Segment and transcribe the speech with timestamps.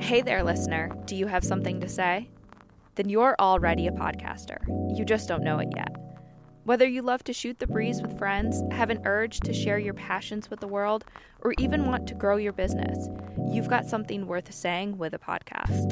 [0.00, 0.90] Hey there, listener.
[1.06, 2.28] Do you have something to say?
[2.94, 4.58] Then you're already a podcaster.
[4.96, 5.94] You just don't know it yet.
[6.64, 9.94] Whether you love to shoot the breeze with friends, have an urge to share your
[9.94, 11.04] passions with the world,
[11.40, 13.08] or even want to grow your business,
[13.50, 15.86] you've got something worth saying with a podcast.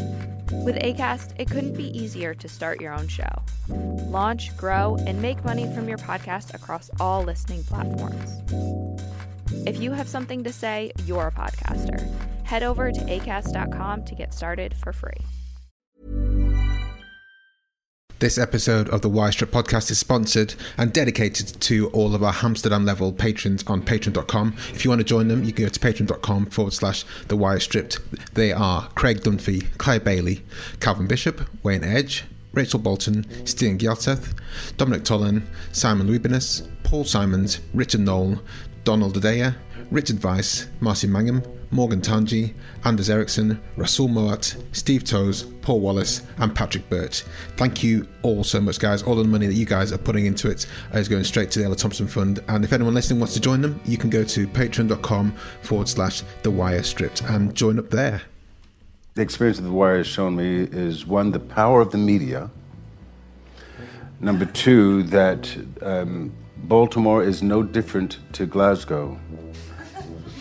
[0.65, 3.43] With ACAST, it couldn't be easier to start your own show.
[3.69, 8.96] Launch, grow, and make money from your podcast across all listening platforms.
[9.67, 12.01] If you have something to say, you're a podcaster.
[12.45, 15.13] Head over to acast.com to get started for free.
[18.19, 22.35] This episode of the Wire Stripped podcast is sponsored and dedicated to all of our
[22.43, 24.55] Amsterdam level patrons on patreon.com.
[24.73, 27.61] If you want to join them, you can go to patreon.com forward slash the Wire
[27.61, 27.99] Stripped.
[28.35, 30.43] They are Craig Dunphy, Claire Bailey,
[30.81, 34.33] Calvin Bishop, Wayne Edge, Rachel Bolton, Stian Gjelteth,
[34.79, 38.41] Dominic Tollen, Simon Lubinus, Paul Simons, Richard Knoll,
[38.87, 39.57] Donald Adea,
[39.91, 41.43] Richard Weiss, Marcy Mangum,
[41.73, 47.23] Morgan Tanji, Anders Eriksson, Rasul Moat, Steve Toes, Paul Wallace, and Patrick Birch.
[47.57, 49.03] Thank you all so much, guys.
[49.03, 51.65] All the money that you guys are putting into it is going straight to the
[51.65, 52.45] Ella Thompson Fund.
[52.47, 56.23] And if anyone listening wants to join them, you can go to patreon.com forward slash
[56.45, 58.23] the wire stripped and join up there.
[59.15, 62.51] The experience of The Wire has shown me is one, the power of the media.
[64.21, 66.33] Number two, that um,
[66.69, 69.17] Baltimore is no different to Glasgow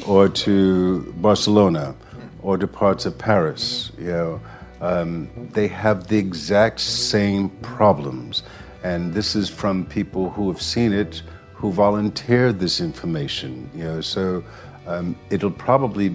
[0.07, 1.95] or to Barcelona
[2.41, 3.91] or to parts of Paris.
[3.99, 4.41] You know,
[4.81, 8.41] um, they have the exact same problems,
[8.83, 11.21] and this is from people who have seen it,
[11.53, 13.69] who volunteered this information.
[13.75, 14.43] You know, so
[14.87, 16.09] um, it'll probably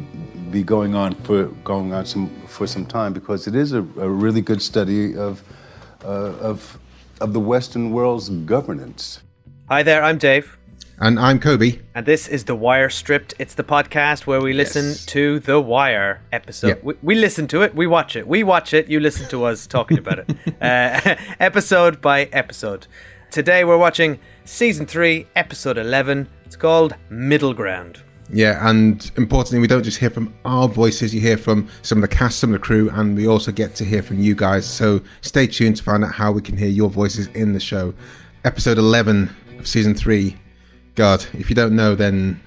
[0.50, 4.10] be going on for going on some for some time because it is a, a
[4.10, 5.44] really good study of
[6.04, 6.80] uh, of
[7.20, 9.20] of the Western world's governance.
[9.70, 10.58] Hi there, I'm Dave.
[10.98, 11.78] And I'm Kobe.
[11.94, 13.34] And this is The Wire Stripped.
[13.38, 15.06] It's the podcast where we listen Yes.
[15.06, 16.82] to The Wire episode.
[16.82, 18.26] We, we listen to it, we watch it.
[18.26, 20.30] We watch it, you listen to us talking about it.
[20.60, 22.86] Uh, episode by episode.
[23.30, 26.28] Today we're watching season 3, episode 11.
[26.44, 28.02] It's called Middle Ground.
[28.28, 32.02] Yeah, and importantly, we don't just hear from our voices, you hear from some of
[32.02, 34.66] the cast, some of the crew, and we also get to hear from you guys.
[34.66, 37.94] So stay tuned to find out how we can hear your voices in the show.
[38.44, 40.36] Episode 11 of season 3.
[40.94, 42.40] God, if you don't know, then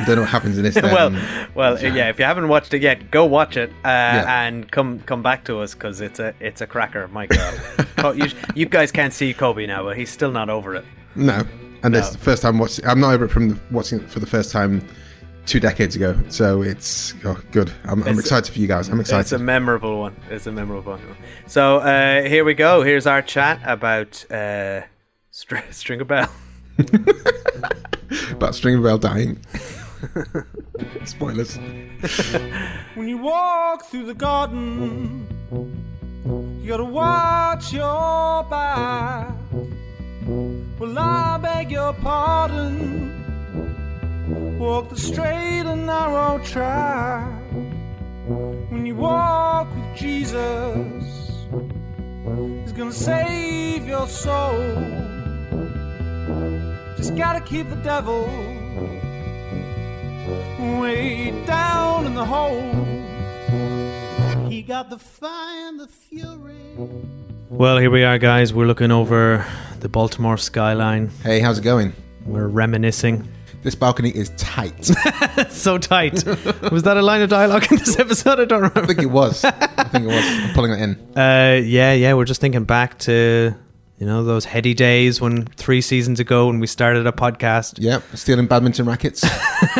[0.00, 0.74] you don't know what happens in this.
[0.82, 1.48] well, then.
[1.54, 2.08] well, yeah.
[2.08, 4.42] If you haven't watched it yet, go watch it uh, Yeah.
[4.46, 7.08] and come come back to us because it's a it's a cracker.
[7.08, 10.84] My God, you, you guys can't see Kobe now, but he's still not over it.
[11.16, 11.44] No,
[11.82, 12.08] and this No.
[12.08, 12.86] is the first time watching.
[12.86, 14.86] I'm not over it from the, watching it for the first time
[15.44, 16.16] two decades ago.
[16.28, 17.70] So it's oh, good.
[17.84, 18.88] I'm, I'm It's- excited for you guys.
[18.88, 19.20] I'm excited.
[19.20, 20.16] It's a memorable one.
[20.30, 21.16] It's a memorable one.
[21.46, 22.82] So uh, here we go.
[22.82, 24.82] Here's our chat about uh,
[25.36, 26.30] str- Stringer Bell.
[28.30, 29.38] About Stringer Bell dying.
[31.04, 31.58] Spoilers.
[32.94, 35.26] When you walk through the garden,
[36.62, 39.34] you gotta watch your back.
[40.78, 43.12] Well, I beg your pardon.
[44.58, 47.28] Walk the straight and narrow track.
[48.70, 51.04] When you walk with Jesus,
[52.62, 55.15] He's gonna save your soul.
[57.06, 58.24] Just gotta keep the devil
[60.80, 62.60] way down in the hole.
[64.48, 66.74] He got the fire and the fury.
[67.48, 68.52] Well, here we are, guys.
[68.52, 69.46] We're looking over
[69.78, 71.12] the Baltimore skyline.
[71.22, 71.92] Hey, how's it going?
[72.24, 73.28] We're reminiscing.
[73.62, 74.84] This balcony is tight.
[75.48, 76.26] so tight.
[76.72, 78.40] Was that a line of dialogue in this episode?
[78.40, 78.82] I don't remember.
[78.82, 79.44] I think it was.
[79.44, 80.24] I think it was.
[80.24, 80.96] I'm pulling it in.
[81.16, 82.14] Uh, yeah, yeah.
[82.14, 83.54] We're just thinking back to
[83.98, 87.78] you know those heady days when three seasons ago when we started a podcast.
[87.78, 89.22] Yep, stealing badminton rackets.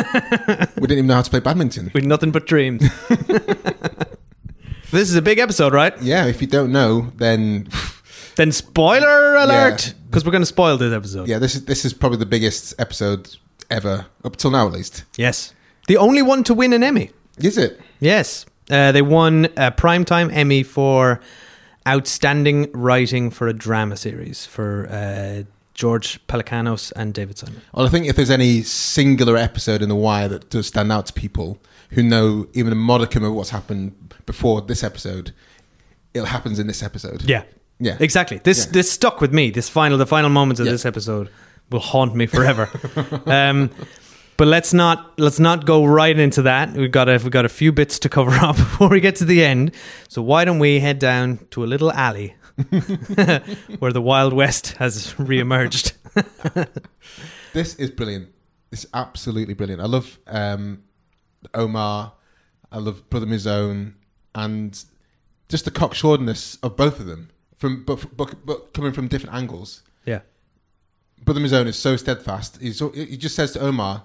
[0.77, 1.91] we didn't even know how to play badminton.
[1.93, 2.81] We had nothing but dreams.
[4.91, 5.93] this is a big episode, right?
[6.01, 7.69] Yeah, if you don't know, then
[8.37, 11.27] Then spoiler alert, because we're going to spoil this episode.
[11.27, 13.35] Yeah, this is this is probably the biggest episode
[13.71, 15.05] ever up till now, at least.
[15.17, 15.55] Yes,
[15.87, 17.09] the only one to win an Emmy.
[17.39, 17.81] Is it?
[17.99, 21.19] Yes, uh, they won a primetime Emmy for
[21.87, 25.43] outstanding writing for a drama series for uh,
[25.73, 27.61] George Pelecanos and David Simon.
[27.73, 31.05] Well, I think if there's any singular episode in The Wire that does stand out
[31.07, 31.59] to people
[31.91, 35.33] who know even a modicum of what's happened before this episode,
[36.13, 37.23] it happens in this episode.
[37.23, 37.43] Yeah,
[37.79, 37.95] Yeah.
[37.99, 38.39] exactly.
[38.43, 38.71] This Yeah.
[38.73, 39.51] this stuck with me.
[39.51, 40.73] This final, the final moments of Yeah.
[40.73, 41.29] this episode
[41.69, 42.69] will haunt me forever.
[43.25, 43.69] um,
[44.37, 46.73] but let's not let's not go right into that.
[46.73, 49.25] We've got a, we've got a few bits to cover up before we get to
[49.25, 49.73] the end.
[50.07, 52.35] So why don't we head down to a little alley
[53.79, 55.93] where the Wild West has reemerged?
[57.53, 58.29] This is brilliant.
[58.71, 59.81] It's absolutely brilliant.
[59.81, 60.83] I love um,
[61.55, 62.13] Omar.
[62.71, 63.93] I love Brother Mouzone,
[64.35, 64.83] and
[65.49, 69.81] just the cocksureness of both of them from but, but, but coming from different angles.
[70.05, 70.19] yeah,
[71.23, 72.61] Brother Mouzone is so steadfast.
[72.61, 74.03] He's, he just says to Omar,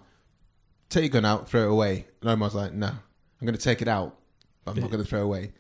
[0.92, 3.82] "Take your gun out, throw it away." And Omar's like, "No, I'm going to take
[3.82, 4.16] it out,
[4.64, 5.52] but I'm not going to throw it away."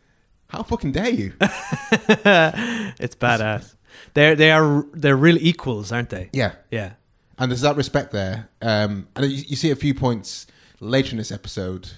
[0.48, 1.32] How fucking dare you?
[1.40, 3.74] it's badass.
[4.14, 6.30] They're they are they're real equals, aren't they?
[6.32, 6.92] yeah, Yeah.
[7.38, 8.48] and there's that respect there.
[8.60, 10.46] Um, and you, you see a few points
[10.80, 11.90] later in this episode.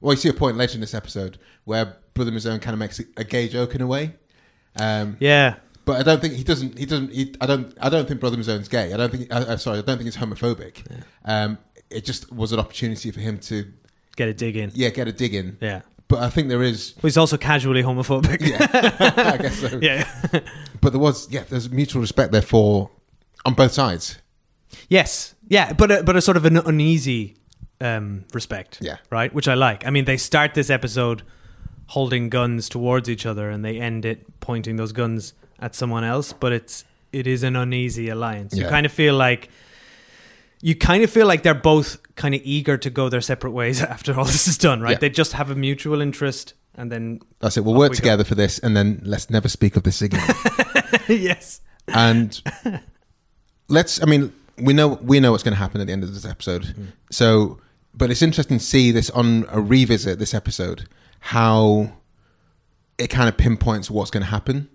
[0.00, 3.00] Well, you see a point later in this episode where Brother Mouzone kind of makes
[3.16, 4.14] a gay joke in a way.
[4.78, 5.56] Um, Yeah.
[5.84, 6.78] But I don't think he doesn't.
[6.78, 7.14] He doesn't.
[7.14, 7.74] He, I don't.
[7.80, 8.92] I don't think Brother Mouzone's gay.
[8.92, 9.32] I don't think.
[9.32, 10.82] Uh, uh, sorry, I don't think he's homophobic.
[11.24, 11.56] Um,
[11.90, 13.72] it just was an opportunity for him to,
[14.16, 14.72] Get a dig in.
[14.74, 15.56] yeah, get a dig in.
[15.60, 15.82] Yeah.
[16.08, 16.92] But I think there is.
[16.92, 18.40] But he's also casually homophobic.
[19.18, 19.78] I guess so.
[19.82, 20.08] yeah.
[20.80, 21.30] But there was.
[21.30, 22.90] Yeah, there's mutual respect there for
[23.44, 24.18] on both sides.
[24.88, 27.36] Yes, yeah, but a, but a sort of an uneasy
[27.80, 28.78] um, respect.
[28.80, 28.96] Yeah.
[29.10, 29.86] right, which I like.
[29.86, 31.22] I mean, they start this episode
[31.88, 36.32] holding guns towards each other, and they end it pointing those guns at someone else.
[36.32, 38.56] But it's it is an uneasy alliance.
[38.56, 39.48] You kind of feel like
[40.60, 43.82] you kind of feel like they're both kind of eager to go their separate ways
[43.94, 44.80] after all this is done.
[44.80, 44.92] Right?
[44.92, 44.98] Yeah.
[44.98, 47.64] They just have a mutual interest, and then That's it.
[47.64, 48.00] We'll work we go.
[48.00, 50.28] together for this, and then let's never speak of this again.
[51.08, 52.40] yes, and
[53.68, 54.02] let's.
[54.02, 56.24] I mean, we know we know what's going to happen at the end of this
[56.24, 56.64] episode.
[56.64, 56.86] Mm.
[57.10, 57.58] So,
[57.94, 60.18] but it's interesting to see this on a revisit.
[60.18, 60.88] This episode,
[61.20, 61.92] how
[62.98, 64.68] it kind of pinpoints what's going to happen,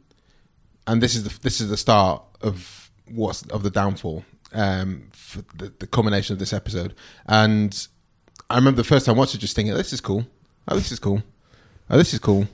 [0.88, 4.24] and this is the this is the start of what's of the downfall.
[4.54, 6.94] Um, for the, the culmination of this episode,
[7.26, 7.88] and
[8.50, 10.26] I remember the first time I watched it, just thinking, "This is cool.
[10.68, 11.24] Oh, this is cool.
[11.90, 12.48] Oh, this is cool."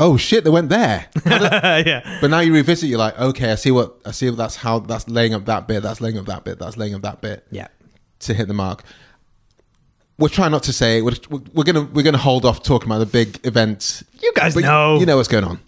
[0.00, 0.42] Oh shit!
[0.42, 1.06] They went there.
[1.26, 4.30] yeah, But now you revisit, you're like, okay, I see what I see.
[4.30, 5.82] What that's how that's laying up that bit.
[5.82, 6.58] That's laying up that bit.
[6.58, 7.68] That's laying up that bit yeah.
[8.20, 8.82] to hit the mark.
[10.18, 11.02] We're trying not to say.
[11.02, 11.12] We're,
[11.52, 14.02] we're gonna we're gonna hold off talking about the big event.
[14.20, 14.98] You guys know.
[14.98, 15.60] you know what's going on.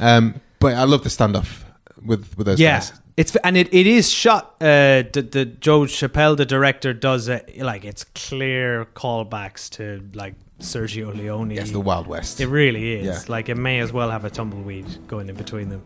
[0.00, 1.65] Um, but I love the standoff
[2.06, 2.92] with with those yeah guys.
[3.16, 7.58] it's and it, it is shot uh the, the joe chappelle the director does it
[7.58, 12.40] like it's clear callbacks to like sergio leone It's the Wild West.
[12.40, 13.20] it really is Yeah.
[13.28, 15.82] like it may as well have a tumbleweed going in between them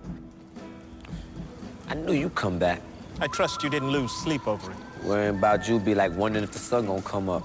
[1.89, 2.81] I knew you'd come back.
[3.21, 4.77] I trust you didn't lose sleep over it.
[5.05, 7.45] Worrying about you be like wondering if the sun gonna come up.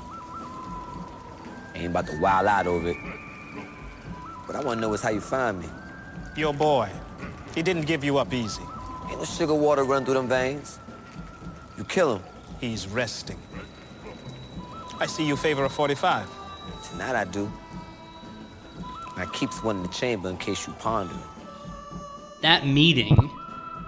[1.73, 2.97] Ain't about to wild out over it.
[4.45, 5.65] What I wanna know is how you find me.
[6.37, 6.89] Your boy,
[7.55, 8.61] he didn't give you up easy.
[9.09, 10.79] Ain't no sugar water run through them veins.
[11.77, 12.23] You kill him.
[12.61, 13.39] He's resting.
[14.99, 16.29] I see you favor a 45.
[16.91, 17.51] Tonight I do.
[19.17, 21.13] I keeps one in the chamber in case you ponder.
[22.41, 23.29] that meeting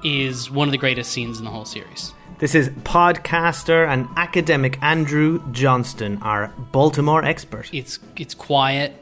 [0.03, 2.13] is one of the greatest scenes in the whole series.
[2.39, 8.93] this is podcaster and academic andrew johnston our baltimore expert It's it's quiet,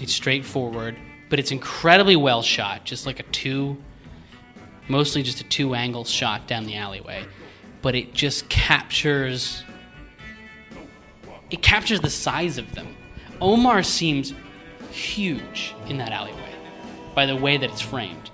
[0.00, 0.96] it's straightforward,
[1.30, 2.84] but it's incredibly well shot.
[2.84, 3.76] Just like a two,
[4.88, 7.24] mostly just a two angle shot down the alleyway,
[7.82, 9.62] but it just captures.
[11.50, 12.96] It captures the size of them.
[13.40, 14.32] Omar seems
[14.90, 16.40] huge in that alleyway
[17.14, 18.30] by the way that it's framed.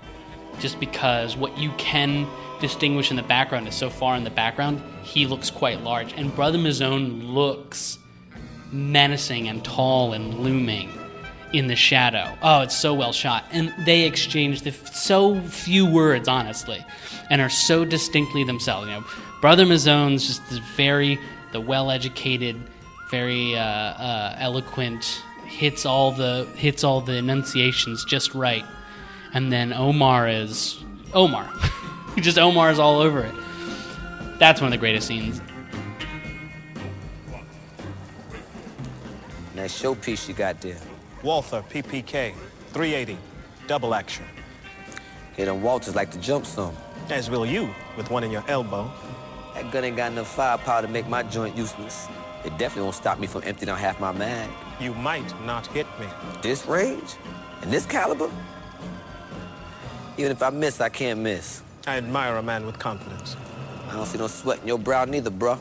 [0.59, 2.27] Just because what you can
[2.59, 6.13] distinguish in the background is so far in the background, he looks quite large.
[6.13, 7.97] And Brother Mouzone looks
[8.71, 10.89] menacing and tall and looming
[11.53, 12.37] in the shadow.
[12.41, 13.45] Oh, it's so well shot.
[13.51, 16.85] And they exchange the f- so few words, honestly,
[17.29, 18.87] and are so distinctly themselves.
[18.87, 19.05] You know,
[19.41, 21.19] Brother Mouzone's just this very,
[21.51, 22.55] the well-educated,
[23.09, 28.65] very uh, uh, eloquent, hits all the hits all the enunciations just right.
[29.33, 31.49] And then Omar is Omar.
[32.17, 33.35] just Omar is all over it.
[34.39, 35.41] That's one of the greatest scenes.
[39.55, 40.77] Nice showpiece you got there.
[41.23, 42.33] Walther, PPK,
[42.73, 43.17] 380,
[43.67, 44.25] double action.
[45.35, 46.75] Hit them Walthers like to jump some.
[47.09, 48.91] As will you, with one in your elbow.
[49.53, 52.07] That gun ain't got enough firepower to make my joint useless.
[52.43, 54.49] It definitely won't stop me from emptying out half my mag.
[54.79, 56.07] You might not hit me.
[56.41, 57.15] This range?
[57.61, 58.31] And this caliber?
[60.17, 61.61] Even if I miss, I can't miss.
[61.85, 63.35] I admire a man with confidence.
[63.89, 65.59] I don't see no sweat in your brow neither, bruh.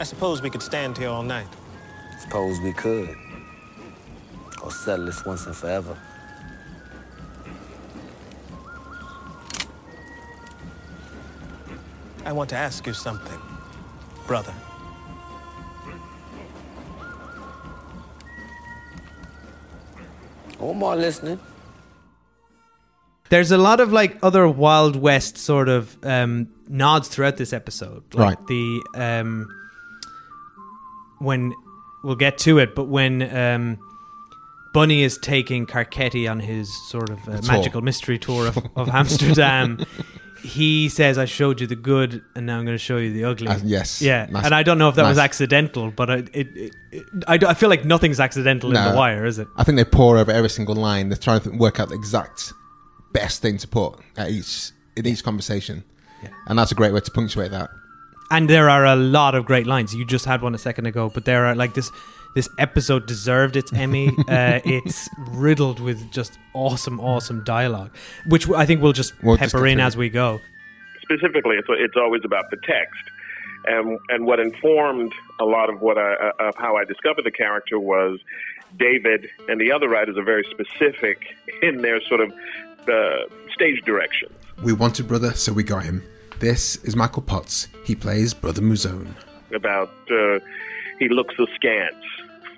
[0.00, 1.46] I suppose we could stand here all night.
[2.20, 3.14] Suppose we could.
[4.62, 5.94] Or settle this once and forever.
[12.24, 13.38] I want to ask you something,
[14.26, 14.54] brother.
[20.58, 21.38] Omar listening.
[23.28, 28.02] There's a lot of like other Wild West sort of um, nods throughout this episode.
[28.14, 28.46] Like Right.
[28.46, 29.59] The um,
[31.20, 31.54] when
[32.02, 33.78] we'll get to it, but when um,
[34.72, 39.84] Bunny is taking Carcetti on his sort of uh, magical mystery tour of, of Amsterdam,
[40.42, 43.24] he says, "I showed you the good, and now I'm going to show you the
[43.24, 44.00] ugly." Uh, yes.
[44.00, 44.26] yeah.
[44.30, 44.44] Nice.
[44.44, 47.54] And I don't know if that was accidental, but I, it, it, it, I, I
[47.54, 49.48] feel like nothing's accidental in The Wire, is it?
[49.56, 51.08] I think they pour over every single line.
[51.08, 52.52] They're trying to work out the exact
[53.12, 55.84] best thing to put at each in each conversation,
[56.46, 57.70] and that's a great way to punctuate that.
[58.30, 59.94] And there are a lot of great lines.
[59.94, 61.90] You just had one a second ago, but there are like this.
[62.32, 64.08] This episode deserved its Emmy.
[64.28, 67.90] uh, it's riddled with just awesome, awesome dialogue,
[68.26, 70.40] which I think we'll just We'll pepper go in as we go.
[71.02, 73.02] specifically, it's, it's always about the text.
[73.66, 77.32] And, and what informed a lot of what I, uh, of how I discovered the
[77.32, 78.20] character was
[78.78, 81.18] David and the other writers are very specific
[81.62, 82.32] in their sort of
[82.88, 84.28] uh, stage direction.
[84.62, 86.02] We wanted brother, so we got him.
[86.40, 87.68] This is Michael Potts.
[87.84, 89.14] He plays Brother Mouzone.
[89.54, 90.38] About uh,
[90.98, 92.06] he looks askance,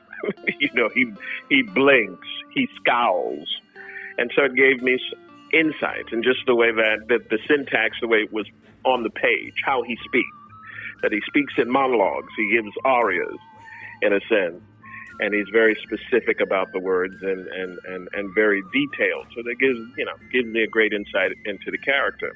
[0.61, 1.13] you know, he
[1.49, 3.49] he blinks, he scowls,
[4.19, 5.01] and so it gave me
[5.53, 8.47] insight and just the way that, that the syntax, the way it was
[8.85, 10.39] on the page, how he speaks,
[11.03, 13.37] that he speaks in monologues, he gives arias,
[14.01, 14.63] in a sense,
[15.19, 19.27] and he's very specific about the words and, and, and, and very detailed.
[19.35, 22.33] So that gives you know gives me a great insight into the character.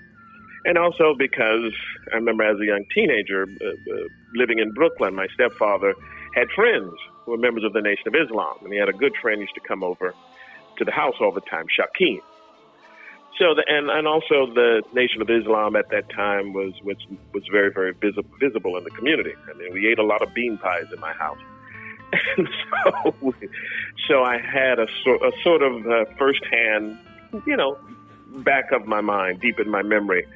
[0.67, 1.73] And also because
[2.13, 5.95] I remember as a young teenager uh, uh, living in Brooklyn, my stepfather
[6.35, 6.93] had friends
[7.25, 9.43] who were members of the Nation of Islam, and he had a good friend who
[9.43, 10.13] used to come over
[10.79, 12.21] to the house all the time, Shaquem.
[13.39, 16.97] So, the, and and also the Nation of Islam at that time was was
[17.33, 19.35] was very very visi- visible in the community.
[19.49, 21.39] I mean, we ate a lot of bean pies in my house,
[22.39, 23.35] and so
[24.09, 26.99] so I had a sort a sort of uh, firsthand,
[27.47, 27.79] you know,
[28.39, 30.27] back of my mind, deep in my memory,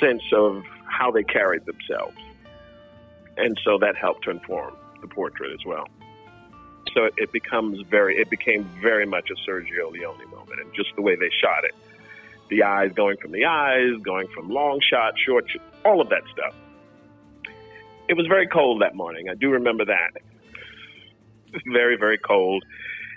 [0.00, 2.16] sense of how they carried themselves,
[3.36, 5.86] and so that helped to inform the portrait as well.
[6.94, 11.02] So it, becomes very, it became very much a Sergio Leone moment, and just the
[11.02, 11.74] way they shot it,
[12.50, 16.22] the eyes going from the eyes, going from long shot, short, shot, all of that
[16.32, 16.54] stuff.
[18.08, 19.28] It was very cold that morning.
[19.30, 20.10] I do remember that.
[21.72, 22.64] Very, very cold,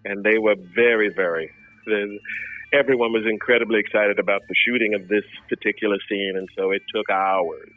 [0.06, 1.52] and they were very, very.
[1.86, 2.20] the-
[2.74, 7.10] Everyone was incredibly excited about the shooting of this particular scene, and so it took
[7.10, 7.72] hours.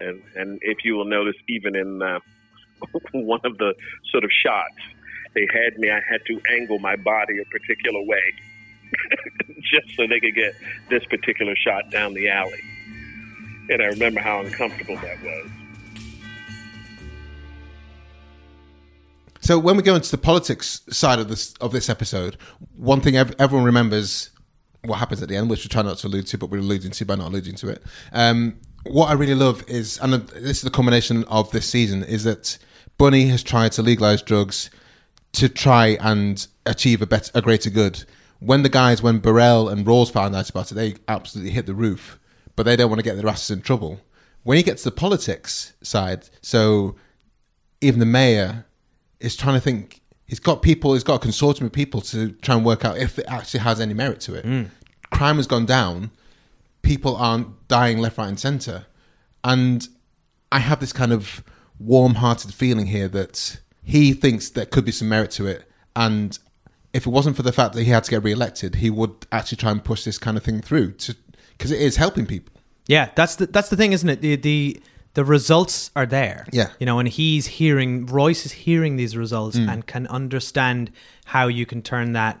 [0.00, 2.18] And and if you will notice, even in uh,
[3.12, 3.74] one of the
[4.10, 4.76] sort of shots,
[5.34, 5.90] they had me.
[5.90, 8.32] I had to angle my body a particular way,
[9.62, 10.54] just so they could get
[10.90, 12.62] this particular shot down the alley.
[13.70, 15.50] And I remember how uncomfortable that was.
[19.46, 22.36] So when we go into the politics side of this of this episode,
[22.74, 24.30] one thing ev- everyone remembers
[24.84, 26.90] what happens at the end, which we try not to allude to, but we're alluding
[26.90, 27.80] to by not alluding to it.
[28.12, 32.24] Um, what I really love is, and this is the combination of this season, is
[32.24, 32.58] that
[32.98, 34.68] Bunny has tried to legalize drugs
[35.34, 38.02] to try and achieve a better, a greater good.
[38.40, 41.74] When the guys, when Burrell and Rawls found out about it, they absolutely hit the
[41.74, 42.18] roof,
[42.56, 44.00] but they don't want to get their asses in trouble.
[44.42, 46.96] When you get to the politics side, so
[47.80, 48.66] even the mayor
[49.20, 50.00] is trying to think.
[50.26, 50.94] He's got people.
[50.94, 53.80] He's got a consortium of people to try and work out if it actually has
[53.80, 54.44] any merit to it.
[54.44, 54.70] Mm.
[55.10, 56.10] Crime has gone down.
[56.82, 58.86] People aren't dying left, right, and centre.
[59.44, 59.88] And
[60.50, 61.44] I have this kind of
[61.78, 65.70] warm-hearted feeling here that he thinks there could be some merit to it.
[65.94, 66.36] And
[66.92, 69.58] if it wasn't for the fact that he had to get re-elected, he would actually
[69.58, 71.14] try and push this kind of thing through to
[71.56, 72.52] because it is helping people.
[72.86, 74.20] Yeah, that's the that's the thing, isn't it?
[74.20, 74.82] The the
[75.16, 76.46] the results are there.
[76.52, 76.68] Yeah.
[76.78, 79.72] You know, and he's hearing Royce is hearing these results Mm.
[79.72, 80.90] and can understand
[81.24, 82.40] how you can turn that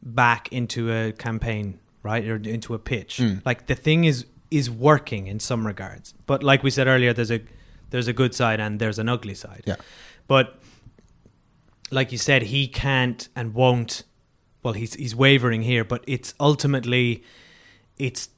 [0.00, 2.24] back into a campaign, right?
[2.24, 3.16] Or into a pitch.
[3.18, 3.42] Mm.
[3.44, 6.14] Like the thing is is working in some regards.
[6.26, 7.40] But like we said earlier, there's a
[7.90, 9.64] there's a good side and there's an ugly side.
[9.66, 9.76] Yeah.
[10.28, 10.60] But
[11.90, 14.04] like you said, he can't and won't.
[14.62, 17.24] Well, he's he's wavering here, but it's ultimately
[17.98, 18.28] it's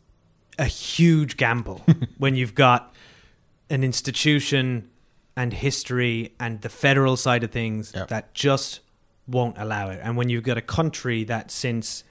[0.59, 1.85] a huge gamble
[2.19, 2.95] when you've got
[3.71, 4.89] an institution
[5.37, 8.81] and history and the federal side of things that just
[9.27, 10.01] won't allow it.
[10.03, 12.05] And when you've got a country that since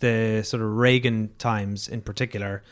[0.00, 2.62] the sort of Reagan times in particular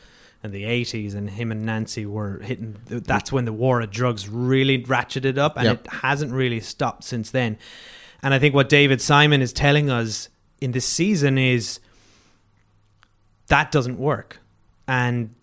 [0.42, 4.28] and the 80s and him and Nancy were hitting that's when the war of drugs
[4.28, 5.84] really ratcheted up and Yep.
[5.86, 7.56] it hasn't really stopped since then.
[8.22, 10.28] And I think what David Simon is telling us
[10.60, 11.80] in this season is
[13.46, 14.40] that doesn't work.
[14.86, 15.34] And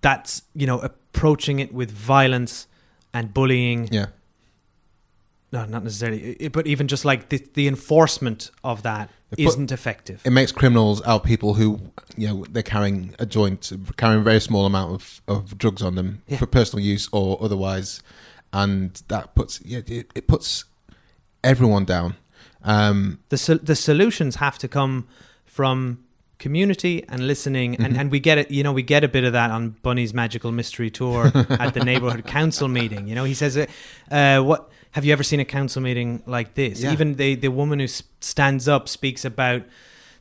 [0.00, 2.66] that's, you know, approaching it with violence
[3.12, 3.88] and bullying.
[3.90, 4.06] Yeah.
[5.52, 6.36] No, not necessarily.
[6.44, 10.20] I- But even just like the, the enforcement of that It put- isn't effective.
[10.24, 11.80] It makes criminals out people who,
[12.16, 15.96] you know, they're carrying a joint, carrying a very small amount of, of drugs on
[15.96, 16.38] them Yeah.
[16.38, 18.00] for personal use or otherwise,
[18.52, 20.64] and that puts yeah, it, it puts
[21.42, 22.14] everyone down.
[22.62, 25.08] Um, the sol- the solutions have to come
[25.46, 26.04] from
[26.40, 28.00] community and listening and, Mhm.
[28.00, 30.50] and we get it you know we get a bit of that on Bunny's magical
[30.50, 31.30] mystery tour
[31.64, 33.66] at the neighborhood council meeting you know he says uh,
[34.10, 36.92] uh, what have you ever seen a council meeting like this Yeah.
[36.92, 37.86] even the the woman who
[38.20, 39.62] stands up speaks about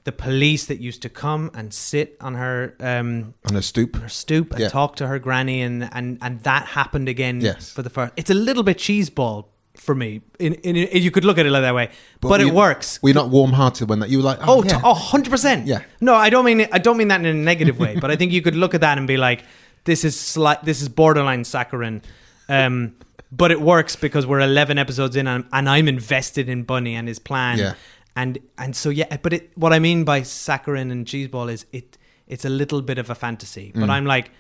[0.04, 4.10] the police that used to come and sit on her um, on a stoop, her
[4.10, 4.70] stoop and Yeah.
[4.70, 7.72] talk to her granny and, and and that happened again Yes.
[7.72, 9.46] for the first it's a little bit cheeseball
[9.80, 11.90] for me in, in, in you could look at it like that way
[12.22, 14.82] but, we- it works We're not warm-hearted when that you were like, Oh, oh, yeah.
[14.84, 15.66] oh, 100%.
[15.66, 15.82] Yeah.
[16.02, 18.16] No, I don't mean it, I don't mean that in a negative way, but I
[18.16, 19.44] think you could look at that and be like
[19.86, 22.02] this is slight this is borderline saccharine.
[22.48, 22.96] Um
[23.32, 27.08] but it works because we're 11 episodes in and, and I'm invested in Bunny and
[27.08, 27.58] his plan.
[27.60, 27.74] Yeah.
[28.16, 31.98] And and so yeah, but it what I mean by saccharine and cheeseball is it
[32.28, 33.72] it's a little bit of a fantasy.
[33.74, 33.90] But Mm.
[33.92, 34.32] I'm like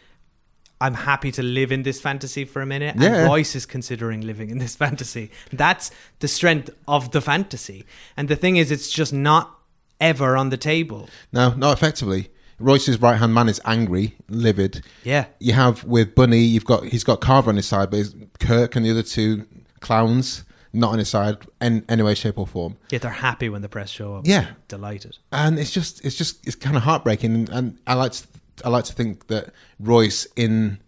[0.81, 2.95] I'm happy to live in this fantasy for a minute.
[2.98, 3.13] Yeah.
[3.15, 5.29] And Royce is considering living in this fantasy.
[5.51, 7.86] That's the strength of the fantasy.
[8.15, 9.57] And the thing is, it's just not
[10.00, 11.09] ever on the table.
[11.33, 12.29] No, not effectively.
[12.59, 14.83] Royce's right hand man is angry, livid.
[15.03, 15.25] Yeah.
[15.39, 18.05] You have with Bunny, you've got he's got Carver on his side, but
[18.39, 19.46] Kirk and the other two
[19.79, 22.77] clowns not on his side in any way, shape, or form.
[22.92, 24.27] Yet they're happy when the press show up.
[24.27, 24.51] Yeah.
[24.68, 25.18] Delighted.
[25.31, 28.27] and it's just it's just it's kind of heartbreaking and, and i like to
[28.65, 30.79] i like to think that royce in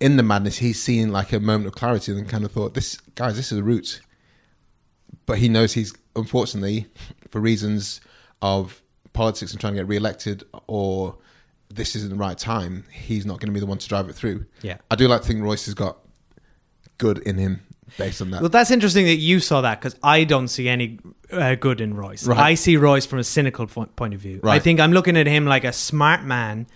[0.00, 2.96] in the madness he's seen like a moment of clarity and kind of thought this
[3.14, 4.00] guys this is the route.
[5.26, 6.86] But he knows he's unfortunately
[7.28, 8.00] for reasons
[8.40, 11.18] of politics and trying to get re-elected or
[11.68, 14.14] this isn't the right time he's not going to be the one to drive it
[14.14, 14.46] through.
[14.62, 14.78] Yeah.
[14.90, 15.98] i do like to think royce has got
[16.98, 20.24] good in him based on that Well, that's interesting that you saw that because I
[20.24, 20.98] don't see any
[21.32, 22.26] uh, good in Royce.
[22.26, 22.38] Right.
[22.38, 24.40] I see Royce from a cynical point of view.
[24.44, 26.66] I think I'm looking at him like a smart man,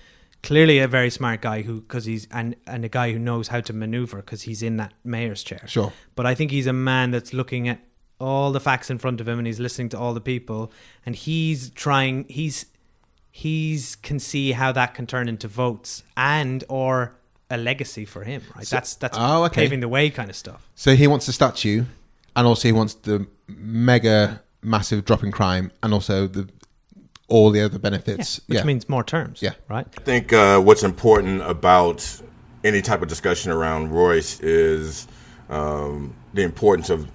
[0.42, 3.60] clearly a very smart guy who because he's and and a guy who knows how
[3.60, 5.64] to maneuver because he's in that mayor's chair.
[5.66, 5.92] Sure.
[6.14, 7.80] But I think he's a man that's looking at
[8.20, 10.72] all the facts in front of him and he's listening to all the people
[11.04, 12.66] and he's trying he's
[13.32, 17.16] he's can see how that can turn into votes and or
[17.52, 19.62] a legacy for him right So- that's that's Oh, okay.
[19.62, 21.84] paving the way kind of stuff So he wants the statue,
[22.36, 26.48] and also he wants the mega massive drop in crime, and also the
[27.28, 28.40] all the other benefits.
[28.46, 28.64] which Yeah.
[28.64, 29.54] means more terms Yeah.
[29.68, 31.98] right I think uh, what's important about
[32.64, 35.06] any type of discussion around Royce is
[35.50, 37.06] um, the importance of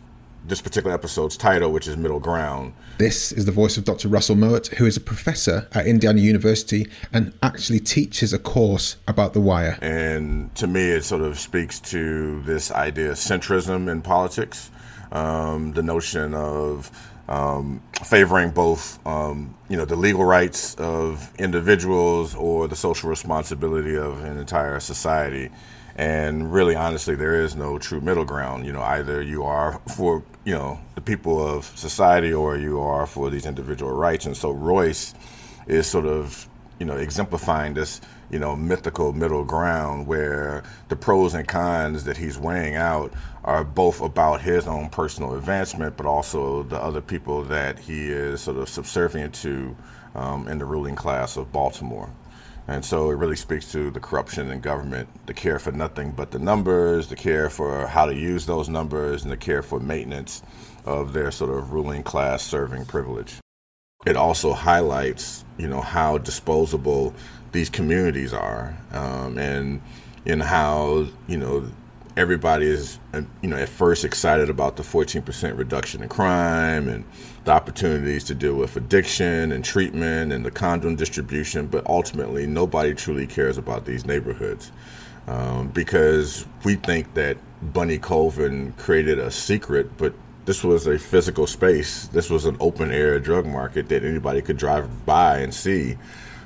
[0.48, 2.74] this particular episode's title, which is Middle Ground.
[2.98, 4.08] This is the voice of Dr.
[4.08, 9.34] Rasul Mowatt, who is a professor at Indiana University and actually teaches a course about
[9.34, 9.78] The Wire.
[9.82, 14.72] And to me, it sort of speaks to this idea of centrism in politics,
[15.12, 16.92] um, the notion of
[17.28, 23.98] um, favoring both, um, you know, the legal rights of individuals or the social responsibility
[23.98, 25.50] of an entire society.
[25.98, 28.66] And really, honestly, there is no true middle ground.
[28.66, 33.08] You know, either you are for, you know, the people of society or you are
[33.08, 34.28] for these individual rights.
[34.28, 35.16] And so Royce
[35.66, 36.48] is sort of
[36.80, 42.18] you know exemplifying this you know mythical middle ground where the pros and cons that
[42.18, 43.12] he's weighing out
[43.44, 48.42] are both about his own personal advancement but also the other people that he is
[48.42, 49.76] sort of subservient to
[50.16, 52.10] um, in the ruling class of Baltimore.
[52.68, 56.32] And so it really speaks to the corruption in government, the care for nothing but
[56.32, 60.44] the numbers, the care for how to use those numbers, and the care for maintenance
[60.86, 63.36] of their sort of ruling class serving privilege.
[64.06, 67.14] It also highlights you know how disposable
[67.52, 69.82] these communities are um, and
[70.26, 71.70] and how you know
[72.16, 73.00] everybody is
[73.42, 77.06] you know at first excited about the 14% reduction in crime and
[77.48, 82.94] the opportunities to deal with addiction and treatment and the condom distribution but ultimately nobody
[82.94, 84.72] truly cares about these neighborhoods
[85.28, 87.38] um, because we think that
[87.74, 90.14] Bunny Colvin created a secret, but
[90.46, 92.08] this was a physical space.
[92.08, 95.98] This was an open air drug market that anybody could drive by and see,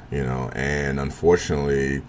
[0.09, 0.49] you know.
[0.55, 2.01] And unfortunately,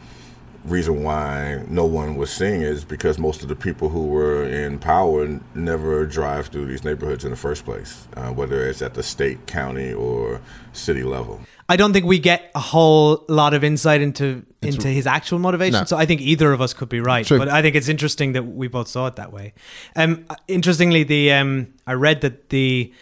[0.64, 4.44] reason why no one was seeing it is because most of the people who were
[4.44, 8.94] in power never drive through these neighborhoods in the first place, uh, whether it's at
[8.94, 10.40] the state, county, or
[10.72, 11.40] city level.
[11.68, 15.80] I don't think we get a whole lot of insight into into his actual motivation.
[15.80, 15.84] No.
[15.84, 17.26] So I think either of us could be right.
[17.26, 17.38] True.
[17.38, 19.54] But I think it's interesting that we both saw it that way.
[19.96, 22.92] Um, interestingly, the um, I read that the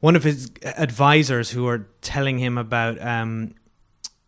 [0.00, 3.54] one of his advisors who are telling him about um,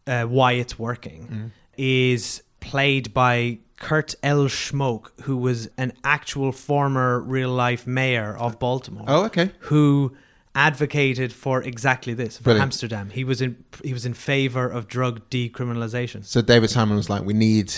[0.07, 1.51] uh, why it's working Mm.
[1.79, 4.45] is played by Kurt L.
[4.45, 9.05] Schmoke, who was an actual former real life mayor of Baltimore.
[9.07, 9.51] Oh, okay.
[9.61, 10.17] Who
[10.55, 12.63] advocated for exactly this for Brilliant.
[12.63, 13.11] Amsterdam.
[13.11, 16.25] He was in he was in favor of drug decriminalization.
[16.25, 17.75] So David Simon was like, "We need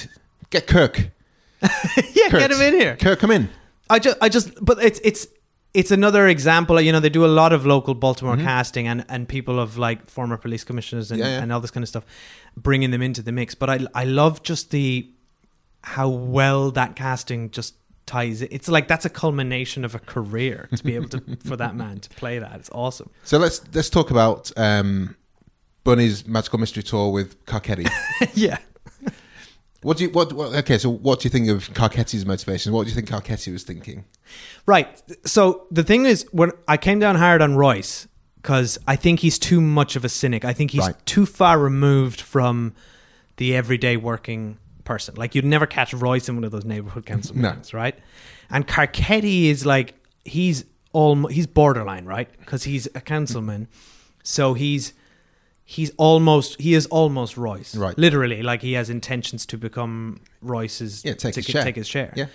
[0.51, 1.11] get Kirk.
[1.63, 2.41] yeah, Kurt.
[2.41, 2.97] get him in here.
[2.97, 3.49] Kirk, come in."
[3.91, 5.27] I just, I just, but it's it's
[5.75, 6.81] it's another example.
[6.81, 10.07] You know, they do a lot of local Baltimore casting, and and people of like
[10.07, 11.29] former police commissioners and, Mm-hmm.
[11.31, 11.43] Yeah, yeah.
[11.43, 12.05] and all this kind of stuff,
[12.57, 13.55] bringing them into the mix.
[13.55, 15.11] But I I love just the
[15.83, 17.75] how well that casting just
[18.07, 18.41] ties.
[18.43, 18.49] it.
[18.53, 22.01] It's like that's a culmination of a career to be able to for that man
[22.01, 22.55] to play that.
[22.55, 23.11] It's awesome.
[23.25, 25.17] So let's let's talk about um,
[25.85, 27.89] Bunny's magical mystery tour with Carcetti.
[28.35, 28.59] yeah.
[29.85, 30.55] What do you what, what?
[30.55, 32.73] Okay, so what do you think of Carcetti's motivation?
[32.73, 34.05] What do you think Carcetti was thinking?
[34.67, 35.01] Right.
[35.27, 39.39] So the thing is, when I came down hard on Royce because I think he's
[39.39, 40.45] too much of a cynic.
[40.45, 41.07] I think he's Right.
[41.07, 42.75] too far removed from
[43.39, 45.15] the everyday working person.
[45.17, 47.49] Like you'd never catch Royce in one of those neighborhood council No.
[47.49, 47.99] meetings, right?
[48.51, 49.95] And Carcetti is like
[50.25, 52.29] he's all he's borderline, right?
[52.39, 53.67] Because he's a councilman,
[54.23, 54.93] so he's
[55.65, 57.97] he's almost he is almost Royce, Right.
[57.99, 61.65] Literally, like he has intentions to become Royce's Yeah, take to his chair.
[61.65, 62.13] Take his chair.
[62.15, 62.27] Yeah.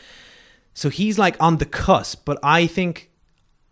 [0.73, 3.11] So he's like on the cusp, but I think,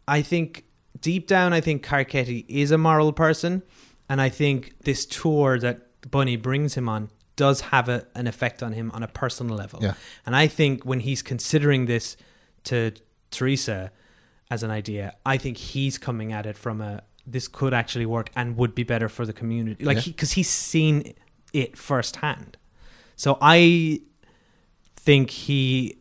[0.07, 0.65] I think
[0.99, 3.63] deep down, I think Carcetti is a moral person,
[4.09, 8.63] and I think this tour that Bunny brings him on does have a, an effect
[8.63, 9.79] on him on a personal level.
[9.81, 9.93] Yeah.
[10.25, 12.17] And I think when he's considering this
[12.65, 12.91] to
[13.31, 13.91] Teresa
[14.49, 18.29] as an idea, I think he's coming at it from a this could actually work
[18.35, 20.03] and would be better for the community, like Yeah.
[20.13, 21.13] because he's seen
[21.53, 22.57] it firsthand.
[23.15, 24.01] So I
[24.95, 25.97] think he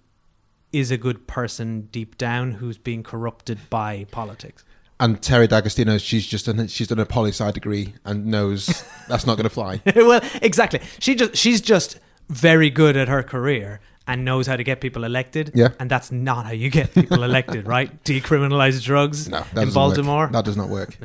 [0.72, 4.64] is a good person deep down who's being corrupted by politics.
[4.98, 9.26] And Terry D'Agostino, she's just done she's done a poli sci degree and knows that's
[9.26, 9.80] not going to fly.
[9.96, 10.80] well, exactly.
[11.00, 15.04] She just she's just very good at her career and knows how to get people
[15.04, 15.50] elected.
[15.54, 15.68] Yeah.
[15.80, 18.02] And that's not how you get people elected, right?
[18.04, 20.24] Decriminalize drugs No, in Baltimore.
[20.24, 20.32] Work.
[20.32, 20.96] That does not work.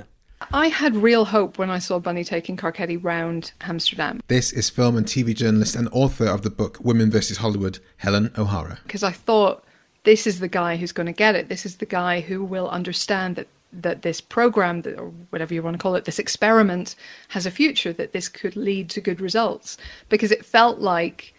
[0.51, 4.97] I had real hope when I saw Bunny taking Carcetti round Amsterdam This is film
[4.97, 8.79] and TV journalist and author of the book Women versus Hollywood, Helen O'Hara.
[8.83, 9.63] because I thought
[10.03, 11.47] this is the guy who's going to get it.
[11.47, 15.63] This is the guy who will understand that that this program, that- or whatever you
[15.63, 16.93] want to call it, this experiment
[17.29, 17.93] has a future.
[17.93, 19.77] That this could lead to good results
[20.09, 21.33] because it felt like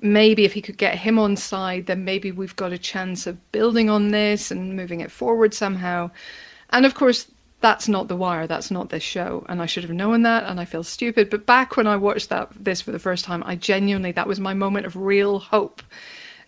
[0.00, 3.52] maybe if he could get him on side, then maybe we've got a chance of
[3.52, 6.10] building on this and moving it forward somehow.
[6.70, 7.26] And of course,
[7.60, 8.46] that's not The Wire.
[8.46, 9.44] That's not this show.
[9.48, 11.28] And I should have known that, and I feel stupid.
[11.28, 14.38] But back when I watched that this for the first time, I genuinely that was
[14.38, 15.82] my moment of real hope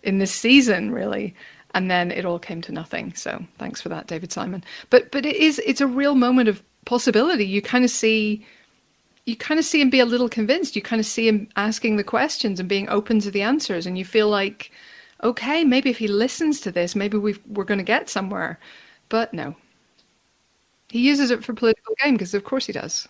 [0.03, 1.35] in this season, really.
[1.73, 3.13] And then it all came to nothing.
[3.13, 4.63] So thanks for that, David Simon.
[4.89, 7.45] But but it is it's a real moment of possibility.
[7.45, 8.45] You kind of see
[9.25, 10.75] you kind of see him be a little convinced.
[10.75, 13.97] You kind of see him asking the questions and being open to the answers, and
[13.97, 14.71] you feel like,
[15.23, 18.59] okay, maybe if he listens to this, maybe we've, we're going to get somewhere.
[19.09, 19.55] But no,
[20.91, 23.07] he uses it for political gain because, of course, he does.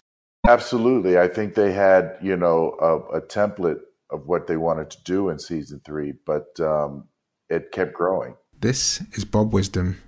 [0.48, 1.20] Absolutely.
[1.20, 5.30] I think they had, you know, a, a template of what they wanted to do
[5.30, 7.08] in season three, but um,
[7.50, 8.36] it kept growing.
[8.60, 10.02] This is Bob Wisdom,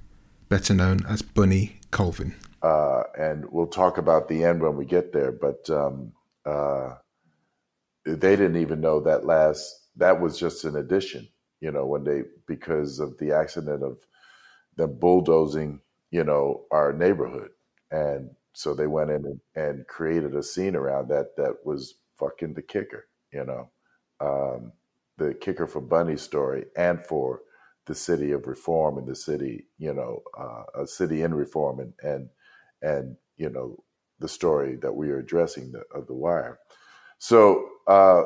[0.49, 2.35] better known as Bunny Colvin.
[2.61, 6.13] Uh, and we'll talk about the end when we get there, but um,
[6.45, 6.95] uh,
[8.05, 11.27] they didn't even know that last, that was just an addition,
[11.61, 13.97] you know, when they, because of the accident of
[14.77, 15.79] them bulldozing,
[16.11, 17.49] you know, our neighborhood.
[17.93, 22.55] And so they went in and, and created a scene around that that was fucking
[22.55, 23.69] the kicker, you know,
[24.19, 24.71] um,
[25.17, 27.41] the kicker for Bunny's story and for
[27.85, 31.93] the city of reform and the city, you know, uh, a city in reform and
[32.01, 32.29] and
[32.81, 33.83] and you know
[34.19, 36.59] the story that we are addressing the, of the wire.
[37.19, 38.23] So uh,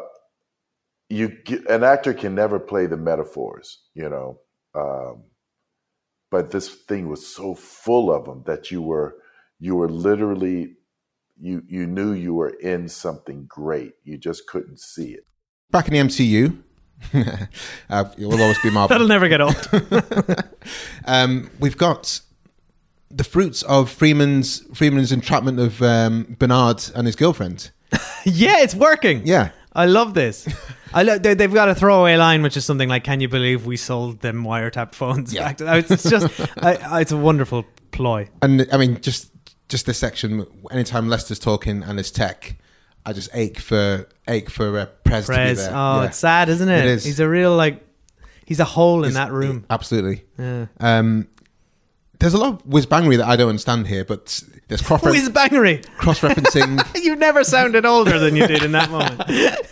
[1.10, 4.40] you get, an actor can never play the metaphors, you know,
[4.76, 5.24] um,
[6.30, 9.18] but this thing was so full of them that you were
[9.60, 10.74] you were literally
[11.40, 13.94] you you knew you were in something great.
[14.04, 15.26] You just couldn't see it.
[15.72, 16.58] Back in the MCU,
[17.90, 18.94] uh, it will always be Marvel.
[18.94, 19.70] That'll never get old.
[21.06, 22.22] um, we've got
[23.10, 27.72] the fruits of Freeman's Freeman's entrapment of um, Bernard and his girlfriend.
[28.26, 29.22] yeah, it's working.
[29.26, 29.52] Yeah.
[29.74, 30.48] I love this.
[30.92, 33.66] I lo- they, they've got a throwaway line, which is something like, "Can you believe
[33.68, 35.54] we sold them wiretap phones?" Yeah.
[35.54, 38.28] Back to, it's just, I, I- it's a wonderful ploy.
[38.42, 39.32] And I mean, just
[39.70, 40.46] just this section.
[40.72, 42.56] Anytime Lester's talking and it's tech,
[43.06, 45.58] I just ache for ache for uh, Prez, to be Prez.
[45.58, 45.72] there.
[45.74, 46.06] Oh, Yeah.
[46.08, 46.80] it's sad, isn't it?
[46.80, 47.04] It is.
[47.06, 47.86] He's a real like,
[48.46, 49.66] he's a hole in He's- that room.
[49.70, 50.24] Absolutely.
[50.38, 50.68] Yeah.
[50.80, 51.28] Um,
[52.20, 55.30] there's a lot of whiz bangery that I don't understand here, but there's cross Whiz
[55.30, 55.86] bangery.
[55.98, 56.84] cross referencing.
[57.04, 59.20] You've never sounded older than you did in that moment.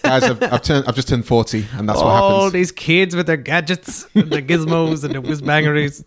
[0.03, 0.85] Guys, I've, I've turned.
[0.87, 2.31] I've just turned forty, and that's what happens.
[2.33, 6.03] All these kids with their gadgets, and their gizmos, and the whiz bangeries.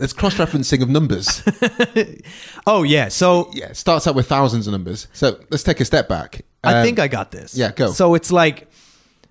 [0.00, 1.42] There's cross referencing of numbers.
[2.66, 5.08] Oh yeah, so yeah, it starts out with thousands of numbers.
[5.12, 6.42] So let's take a step back.
[6.64, 7.56] I Um, think I got this.
[7.56, 7.90] Yeah, go.
[7.92, 8.68] So it's like,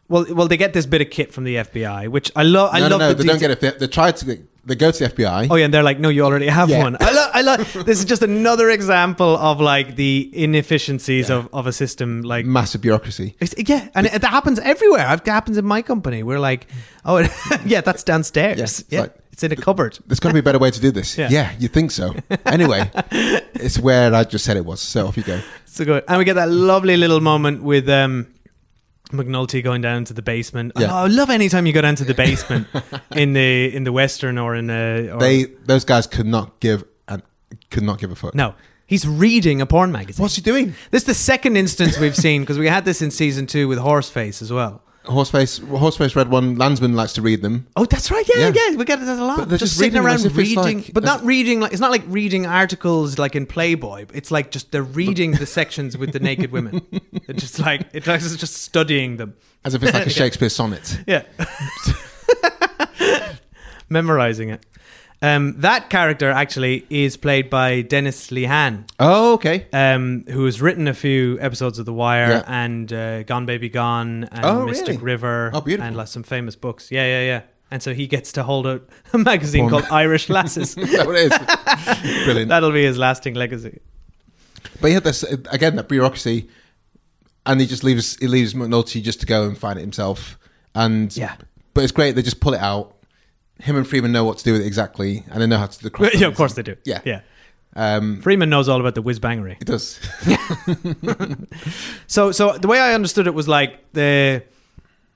[0.07, 2.69] well, well, they get this bit of kit from the FBI, which I love.
[2.73, 2.99] I no, love.
[2.99, 3.79] no, no, the they don't get it.
[3.79, 4.39] They, try to.
[4.65, 5.47] They go to the FBI.
[5.49, 6.83] Oh yeah, and they're like, no, you already have Yeah.
[6.83, 6.97] one.
[6.99, 7.31] I love.
[7.35, 7.73] I love.
[7.85, 12.21] This is just another example of like the inefficiencies of, of a system.
[12.23, 13.35] Like massive bureaucracy.
[13.39, 15.13] It's, yeah, and it, that happens everywhere.
[15.13, 16.23] It happens in my company.
[16.23, 16.67] We're like,
[17.05, 17.19] oh,
[17.65, 18.59] yeah, that's downstairs.
[18.59, 19.97] it's Yeah, like- it's in a cupboard.
[20.05, 21.17] There's got to be a better way to do this.
[21.17, 21.29] Yeah.
[21.31, 22.13] Yeah, you think so.
[22.45, 22.91] Anyway,
[23.53, 24.81] it's where I just said it was.
[24.81, 25.39] So off you go.
[25.65, 26.03] So good.
[26.09, 28.27] And we get that lovely little moment with um,
[29.11, 30.73] McNulty going down to the basement.
[30.77, 30.91] Yeah.
[30.91, 32.67] Oh, I love any time you go down to the basement
[33.15, 35.11] in the in the western or in the.
[35.13, 37.23] Or, They those guys could not give and
[37.71, 38.35] could not give a fuck.
[38.35, 38.55] no.
[38.87, 40.21] He's reading a porn magazine.
[40.23, 40.73] What's he doing?
[40.89, 43.77] This is the second instance we've seen because we had this in season two with
[43.77, 44.81] Horseface as well.
[45.09, 46.55] Horseface, Horseface read one.
[46.55, 47.65] Landsman likes to read them.
[47.75, 48.23] Oh, that's right.
[48.35, 48.69] Yeah, Yeah.
[48.69, 49.37] yeah, we get it a lot.
[49.39, 51.71] But they're just, just sitting around as if it's reading, like- but not reading like
[51.71, 54.05] it's not like reading articles like in Playboy.
[54.13, 56.85] It's like just they're reading the sections with the naked women.
[57.27, 59.33] It's just like it's like it's just studying them
[59.65, 60.99] As if it's like a Shakespeare sonnet.
[61.07, 61.23] Yeah,
[63.89, 64.65] memorizing it.
[65.21, 69.67] Um, that character actually is played by Dennis Lehane, Oh, okay.
[69.73, 72.43] um, who has written a few episodes of The Wire Yeah.
[72.47, 75.03] and uh, Gone Baby Gone and Oh, Mystic really?
[75.03, 75.87] River Oh, beautiful.
[75.87, 76.89] and like some famous books.
[76.89, 77.41] Yeah, yeah, yeah.
[77.69, 78.79] And so he gets to hold a,
[79.13, 80.75] a magazine called Irish Lasses.
[80.75, 82.23] That is?
[82.25, 82.47] Brilliant.
[82.49, 83.81] That'll be his lasting legacy.
[84.79, 86.47] But he had this again that bureaucracy,
[87.45, 90.39] and he just leaves he leaves McNulty just to go and find it himself.
[90.73, 91.35] And Yeah.
[91.73, 92.15] but it's great.
[92.15, 92.95] They just pull it out.
[93.59, 95.77] Him and Freeman know what to do with it exactly, and they know how to
[95.79, 96.13] do the cross.
[96.19, 96.75] yeah, of course they do.
[96.85, 97.01] Yeah.
[97.05, 97.21] yeah.
[97.75, 99.57] Um, Freeman knows all about the whiz bangery.
[99.61, 99.99] it does.
[102.07, 104.43] So, so the way I understood it was like the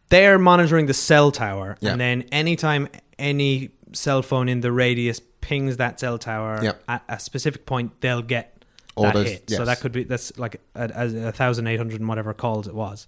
[0.10, 1.92] they're monitoring the cell tower, Yeah.
[1.94, 6.74] and then anytime any cell phone in the radius pings that cell tower Yeah.
[6.88, 8.64] at a specific point, they'll get
[8.96, 9.50] All that those- hit.
[9.50, 9.66] So yes.
[9.66, 12.76] that could be that's like a, a, a thousand eight hundred and whatever calls it
[12.76, 13.08] was.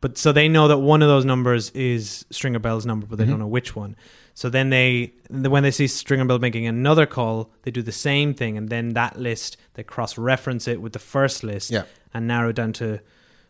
[0.00, 3.24] But so they know that one of those numbers is Stringer Bell's number, but they
[3.24, 3.32] Mm-hmm.
[3.32, 3.96] don't know which one.
[4.34, 8.32] So then they, when they see Stringer Bell making another call, they do the same
[8.32, 11.82] thing, and then that list they cross-reference it with the first list, Yeah.
[12.14, 13.00] and narrow down to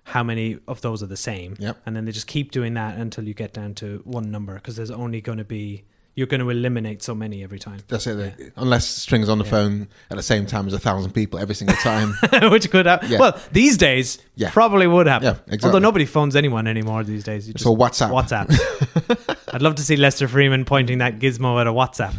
[0.04, 1.54] how many of those are the same.
[1.60, 1.76] Yep.
[1.86, 4.74] And then they just keep doing that until you get down to one number, because
[4.74, 5.84] there's only going to be
[6.20, 8.14] you're going to eliminate so many every time, That's it.
[8.14, 11.54] They- Unless String's on the phone at the same time as a thousand people every
[11.54, 12.12] single time.
[12.50, 13.10] which could happen.
[13.10, 13.18] Yeah.
[13.18, 14.50] Well, these days, Yeah.
[14.50, 15.24] probably would happen.
[15.26, 15.68] Yeah, exactly.
[15.68, 17.48] Although nobody phones anyone anymore these days.
[17.48, 18.10] You just all WhatsApp.
[18.10, 19.44] WhatsApp.
[19.54, 22.14] I'd love to see Lester Freeman pointing that gizmo at a WhatsApp.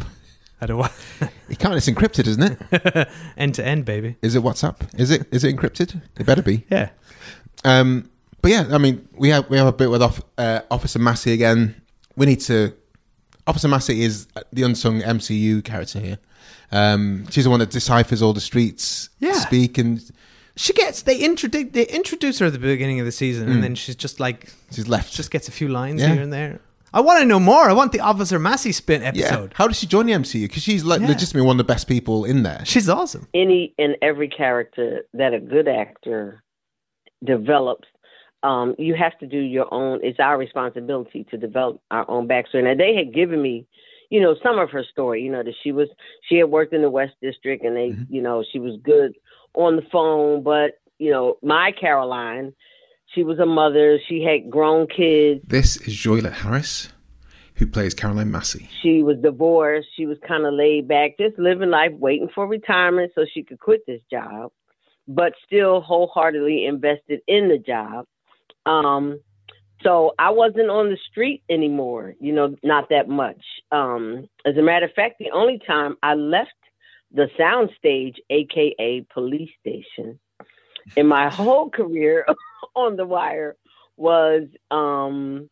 [0.60, 0.88] At a wa-
[1.48, 1.74] it can't.
[1.74, 3.08] It's encrypted, isn't it?
[3.36, 4.16] end to end, baby.
[4.22, 4.76] Is it WhatsApp?
[4.98, 5.26] Is it?
[5.32, 6.00] Is it encrypted?
[6.18, 6.64] It better be.
[6.70, 6.90] Yeah.
[7.64, 8.10] Um,
[8.42, 11.32] but yeah, I mean, we have we have a bit with off, uh, Officer Massey
[11.32, 11.80] again.
[12.16, 12.74] We need to.
[13.46, 16.18] Officer Massey is the unsung MCU character here.
[16.70, 19.32] Um, she's the one that deciphers all the streets Yeah.
[19.34, 20.00] speak, and
[20.54, 23.52] She gets they introduce they introduce her at the beginning of the season, Mm.
[23.52, 25.12] and then she's just like she's left.
[25.14, 26.12] just gets a few lines Yeah.
[26.14, 26.60] here and there.
[26.94, 27.70] I want to know more.
[27.70, 29.20] I want the Officer Massey spin episode.
[29.22, 29.26] yeah.
[29.28, 29.52] episode.
[29.54, 30.46] How did she join the MCU?
[30.46, 31.08] Because she's like Yeah.
[31.08, 32.60] legitimately one of the best people in there.
[32.66, 33.28] She's awesome.
[33.32, 36.42] any and every character that a good actor
[37.24, 37.88] develops,
[38.42, 40.00] um, you have to do your own.
[40.02, 42.64] It's our responsibility to develop our own backstory.
[42.64, 43.66] Now they had given me,
[44.10, 45.22] you know, some of her story.
[45.22, 45.88] You know that she was
[46.28, 49.14] she had worked in the West District, and they, you know, she was good
[49.54, 50.42] on the phone.
[50.42, 52.52] But you know, my Caroline,
[53.14, 53.98] she was a mother.
[54.08, 55.42] She had grown kids.
[55.46, 56.88] This is Joilet Harris,
[57.56, 58.68] who plays Caroline Massey.
[58.82, 59.88] She was divorced.
[59.96, 63.60] She was kind of laid back, just living life, waiting for retirement so she could
[63.60, 64.50] quit this job,
[65.06, 68.06] but still wholeheartedly invested in the job.
[68.66, 69.20] Um,
[69.82, 73.42] so I wasn't on the street anymore, you know, not that much.
[73.72, 76.50] Um, as a matter of fact, the only time I left
[77.12, 80.18] the soundstage, aka police station,
[80.96, 82.26] in my whole career
[82.74, 83.56] on the wire
[83.96, 85.48] was um,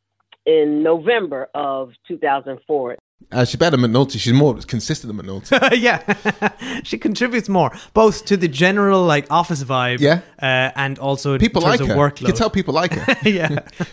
[0.46, 2.96] in November of 2004.
[3.33, 4.18] Uh, she's better than McNulty.
[4.18, 5.78] She's more consistent than McNulty.
[5.80, 10.20] yeah, she contributes more both to the general like office vibe, Yeah.
[10.42, 11.87] uh, and also in People like her.
[11.87, 12.20] workload.
[12.22, 13.16] You can tell people like her.
[13.28, 13.48] yeah,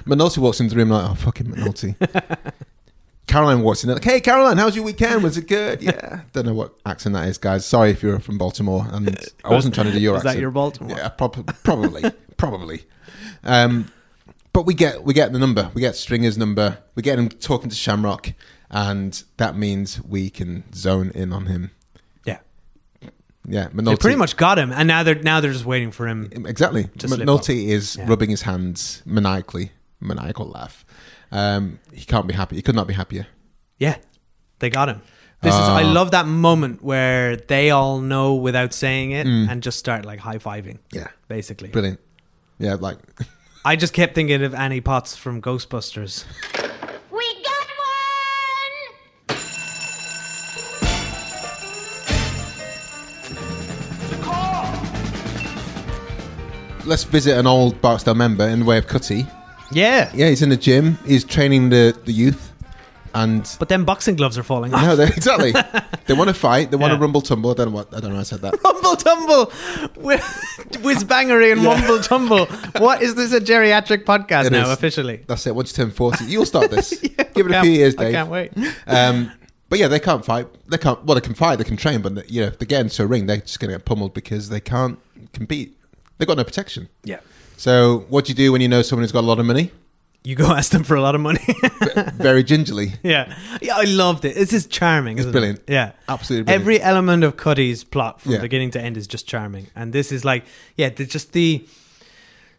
[0.06, 1.96] McNulty walks into the room like, oh, fucking McNulty.
[3.28, 5.22] Caroline walks in like, hey, Caroline, how's your weekend?
[5.22, 5.82] Was it good?
[5.84, 6.22] Yeah.
[6.32, 7.66] Don't know what accent that is, guys.
[7.66, 8.88] Sorry if you're from Baltimore.
[8.90, 10.30] And I wasn't trying to do your accent.
[10.30, 10.98] Is that your Baltimore?
[10.98, 12.10] Yeah, prob- probably.
[12.38, 12.86] probably.
[13.44, 13.92] Um,
[14.54, 15.70] but we get we get the number.
[15.74, 16.80] We get Stringer's number.
[16.96, 18.32] We get him talking to Shamrock.
[18.70, 21.72] And that means we can zone in on him.
[22.26, 22.40] Yeah.
[23.48, 23.70] Yeah.
[23.74, 26.30] they pretty much got him, and now they're now they're just waiting for him.
[26.46, 26.86] Exactly.
[26.98, 27.70] to slip McNulty up.
[27.70, 28.06] is Yeah.
[28.10, 30.86] rubbing his hands maniacally, maniacal laugh.
[31.32, 32.58] Um, he can't be happy.
[32.58, 33.28] He could not be happier.
[33.78, 33.98] Yeah,
[34.60, 35.02] they got him.
[35.42, 35.92] This is I Ah.
[35.92, 39.50] love that moment where they all know without saying it Mm.
[39.50, 40.80] and just start like high fiving.
[40.92, 41.08] Yeah.
[41.28, 41.70] basically.
[41.70, 42.00] Brilliant.
[42.60, 42.98] Yeah, like
[43.66, 46.24] I just kept thinking of Annie Potts from Ghostbusters.
[56.88, 59.28] let's visit an old Barksdale member in the way of Cutty.
[59.72, 60.98] Yeah, Yeah, he's in the gym.
[61.06, 62.54] He's training the, the youth,
[63.14, 64.82] and but then boxing gloves are falling off.
[64.82, 65.54] no, they, exactly.
[66.06, 66.72] they want to fight.
[66.72, 67.02] They want to Yeah.
[67.02, 67.52] rumble tumble.
[67.52, 67.94] I don't know what.
[67.94, 68.16] I don't know.
[68.16, 68.56] How I said that.
[68.64, 69.46] Rumble Tumble,
[70.82, 71.64] whiz bangery and.
[71.64, 72.46] Rumble Tumble.
[72.78, 74.70] What is this a geriatric podcast It now is.
[74.70, 75.24] officially?
[75.28, 75.54] That's it.
[75.56, 76.92] Once you turn forty, you'll start this.
[77.00, 78.14] Give it a few years, I Dave.
[78.14, 78.52] can't wait.
[78.88, 79.32] Um,
[79.70, 80.48] but yeah, they can't fight.
[80.70, 81.04] They can't.
[81.04, 81.58] Well, they can fight.
[81.58, 83.70] They can train, but you know, if they get into a ring, they're just going
[83.72, 84.98] to get pummeled because they can't
[85.34, 85.77] compete.
[86.18, 86.90] They've got no protection.
[87.04, 87.20] Yeah.
[87.58, 89.72] So, what do you do when you know someone who's got a lot of money?
[90.24, 91.40] You go ask them for a lot of money.
[92.16, 92.94] Very gingerly.
[93.04, 94.36] yeah, yeah, I loved it.
[94.36, 95.18] This is charming.
[95.18, 95.60] It's brilliant.
[95.68, 95.74] It?
[95.74, 96.62] Yeah, Absolutely brilliant.
[96.62, 98.42] Every element of Cutty's plot from Yeah.
[98.42, 101.66] beginning to end is just charming, and this is like, yeah, just the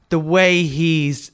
[0.08, 1.30] the way he's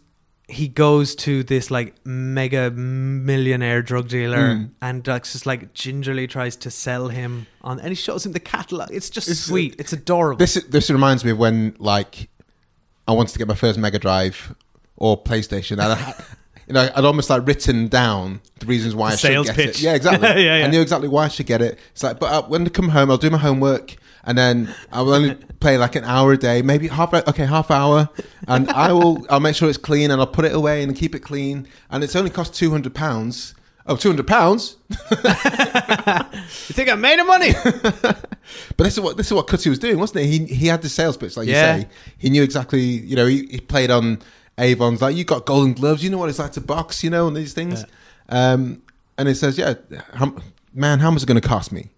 [0.49, 4.71] he goes to this like mega millionaire drug dealer Mm.
[4.83, 8.41] and uh, just like gingerly tries to sell him on, and he shows him the
[8.41, 8.91] catalog.
[8.93, 9.75] It's just It's- sweet.
[9.79, 10.39] It's adorable.
[10.39, 12.29] This this reminds me of when like
[13.09, 14.55] I wanted to get my first Mega Drive
[14.97, 16.15] or PlayStation, and I
[16.67, 19.69] you know I'd almost like written down the reasons why The I should get pitch.
[19.79, 19.83] it.
[19.83, 20.29] Yeah, exactly.
[20.45, 20.67] Yeah, yeah.
[20.67, 21.79] I knew exactly why I should get it.
[21.93, 23.97] It's like, but uh, when I come home, I'll do my homework.
[24.27, 27.13] And then I will only play like an hour a day, maybe half.
[27.13, 28.09] Okay, half hour,
[28.49, 29.27] and I will.
[29.29, 31.69] I'll make sure it's clean, and I'll put it away and keep it clean.
[31.91, 33.55] And it's only cost two hundred pounds.
[33.87, 34.79] Oh, 200 pounds.
[34.89, 34.97] you
[36.73, 37.51] think I made him money?
[38.77, 40.27] But this is what this is what Cutty was doing, wasn't it?
[40.27, 41.77] He he had the sales pitch, like Yeah.
[41.77, 41.89] you say.
[42.19, 42.81] He knew exactly.
[42.81, 44.19] You know, he, he played on
[44.59, 46.05] Avon's like you got golden gloves.
[46.05, 47.03] You know what it's like to box.
[47.03, 47.85] You know, and these things.
[48.29, 48.83] Um,
[49.17, 49.75] and it says, yeah,
[50.15, 50.35] how,
[50.75, 51.91] man, how much is it going to cost me?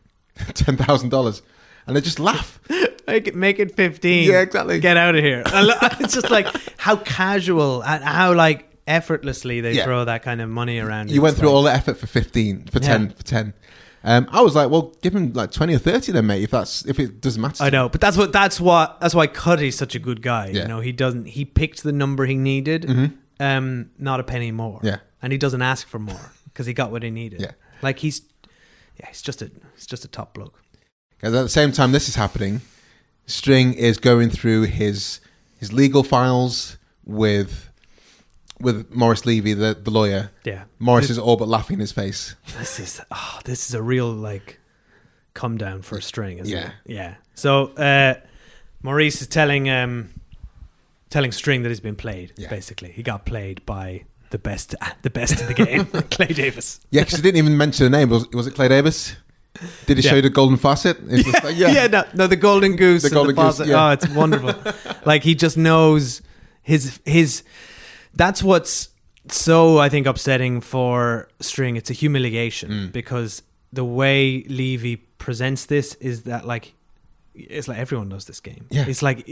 [0.54, 1.40] Ten thousand dollars.
[1.86, 2.60] And they just laugh.
[3.06, 4.30] Make it, make it 15.
[4.30, 4.80] Yeah, exactly.
[4.80, 5.42] Get out of here.
[6.00, 6.46] It's just like
[6.78, 9.84] how casual and how like effortlessly they Yeah.
[9.84, 11.10] throw that kind of money around.
[11.10, 13.52] You went through like- all the effort for fifteen, for ten, for ten.
[14.04, 16.42] Um, I was like, well, give him like twenty or thirty, then, mate.
[16.44, 17.62] If that's if it doesn't matter.
[17.62, 20.46] I know, but that's what that's what that's why Cutty's such a good guy.
[20.48, 20.62] Yeah.
[20.62, 23.12] You know, he doesn't he picked the number he needed, Mhm.
[23.38, 24.80] um, not a penny more.
[24.82, 24.98] Yeah.
[25.22, 27.42] and he doesn't ask for more because he got what he needed.
[27.42, 27.52] Yeah.
[27.82, 28.22] like he's
[28.98, 30.60] yeah, he's just a he's just a top bloke.
[31.24, 32.60] Because at the same time this is happening,
[33.24, 35.20] String is going through his
[35.58, 37.70] his legal files with
[38.60, 40.30] with Maurice Levy, the, the lawyer.
[40.44, 40.64] Yeah.
[40.78, 42.34] Maurice This- is all but laughing in his face.
[42.58, 44.60] This is oh, this is a real like
[45.32, 46.66] come down for a string, isn't Yeah.
[46.66, 46.72] it?
[46.92, 47.14] Yeah.
[47.34, 48.16] So uh
[48.82, 50.10] Maurice is telling um
[51.08, 52.34] telling String that he's been played.
[52.36, 52.50] Yeah.
[52.50, 56.80] Basically, he got played by the best the best in the game, Clay Davis.
[56.90, 58.10] Yeah, because he didn't even mention the name.
[58.10, 59.16] Was, was it Clay Davis?
[59.86, 60.10] Did he Yeah.
[60.10, 60.98] show you the golden faucet?
[61.08, 61.86] It's just like, yeah.
[61.86, 63.02] no, no, the golden goose.
[63.02, 63.68] The golden goose, faucet.
[63.68, 63.86] yeah.
[63.88, 64.54] Oh, it's wonderful.
[65.04, 66.22] like he just knows
[66.62, 67.42] his his.
[68.14, 68.88] That's what's
[69.28, 71.76] so I think upsetting for String.
[71.76, 72.92] It's a humiliation Mm.
[72.92, 76.74] because the way Levy presents this is that like
[77.34, 78.66] it's like everyone knows this game.
[78.70, 78.84] Yeah.
[78.88, 79.26] it's like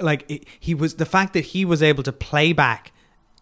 [0.00, 2.92] like he- was the fact that he was able to play back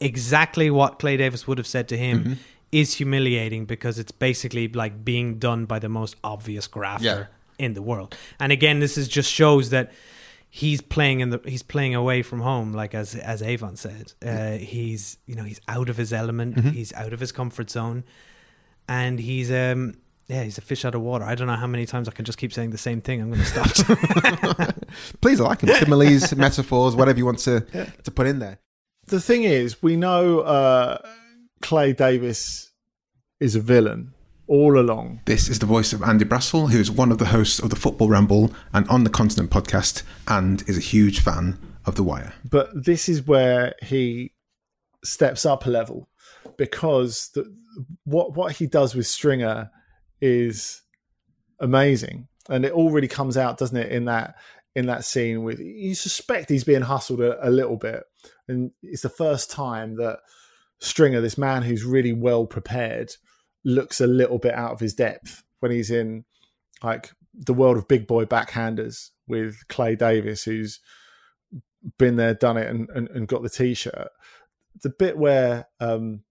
[0.01, 2.25] exactly what Clay Davis would have said to him.
[2.25, 2.37] Mhm.
[2.73, 7.27] Is humiliating because it's basically like being done by the most obvious grafter Yeah.
[7.65, 8.17] in the world.
[8.41, 9.93] And again, this is just shows that
[10.49, 14.15] he's playing in the he's playing away from home, like as as Avon said.
[14.25, 16.57] Uh, he's you know he's out of his element.
[16.57, 16.73] Mhm.
[16.73, 18.05] He's out of his comfort zone,
[18.89, 19.95] and he's um
[20.29, 21.25] yeah he's a fish out of water.
[21.27, 23.21] I don't know how many times I can just keep saying the same thing.
[23.21, 24.75] I'm going to stop.
[25.21, 25.69] Please, I like him.
[25.75, 27.61] Similes, metaphors, whatever you want to
[28.05, 28.59] to put in there.
[29.09, 30.99] The thing is, we know uh,
[31.63, 32.71] Clay Davis
[33.41, 34.13] is a villain
[34.47, 35.21] all along.
[35.25, 37.77] This is the voice of Andy Brassell, who is one of the hosts of the
[37.77, 42.35] Football Ramble and on the Continent podcast, and is a huge fan of The Wire.
[42.49, 44.33] but this is where he
[45.05, 46.09] steps up a level
[46.57, 47.45] because the,
[48.05, 49.71] what what he does with Stringer
[50.21, 50.83] is
[51.61, 54.37] amazing, and it all really comes out, doesn't it, in that
[54.75, 58.05] in that scene with you suspect he's being hustled a, a little bit,
[58.49, 60.19] and it's the first time that
[60.83, 63.13] Stringer, this man who's really well prepared,
[63.65, 66.25] looks a little bit out of his depth when he's in
[66.83, 70.81] like the world of big boy backhanders with Clay Davis, who's
[71.99, 74.09] been there, done it, and, and, and got the t-shirt.
[74.83, 76.25] The bit where um,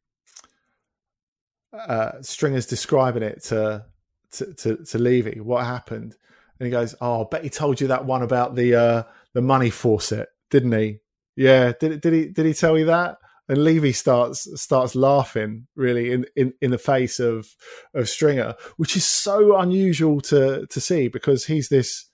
[1.71, 3.85] uh, Stringer's describing it to,
[4.33, 6.15] to to to Levy, what happened,
[6.59, 9.41] and he goes, "Oh, I bet he told you that one about the uh, the
[9.41, 10.97] money faucet, didn't he?
[11.37, 13.17] Yeah, did did he did he tell you that?"
[13.51, 17.53] And Levy starts starts laughing really in, in, in the face of
[17.93, 22.09] of Stringer, which is so unusual to to see because he's this,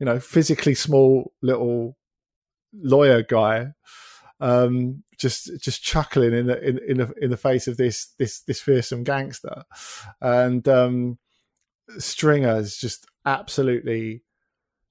[0.00, 1.96] you know, physically small little
[2.74, 3.68] lawyer guy,
[4.40, 8.42] um, just just chuckling in the in, in the in the face of this this
[8.42, 9.62] this fearsome gangster,
[10.20, 11.16] and um,
[11.98, 14.24] Stringer is just absolutely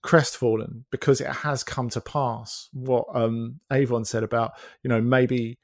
[0.02, 5.60] crestfallen because it has come to pass what um, Avon said about you know maybe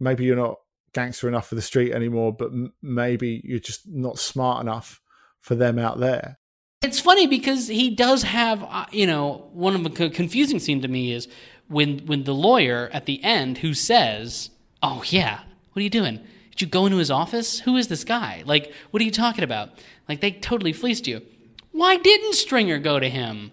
[0.00, 0.56] maybe you're not
[0.92, 5.00] gangster enough for the street anymore, but m- maybe you're just not smart enough
[5.40, 6.38] for them out there.
[6.82, 10.80] It's funny because he does have, uh, you know, one of the co- confusing scene
[10.82, 11.28] to me is
[11.68, 14.50] when when the lawyer at the end who says,
[14.82, 15.40] "Oh yeah,
[15.72, 16.20] what are you doing?
[16.50, 17.60] Did you go into his office?
[17.60, 18.42] Who is this guy?
[18.46, 19.70] Like, what are you talking about?
[20.08, 21.22] Like, they totally fleeced you.
[21.70, 23.52] Why didn't Stringer go to him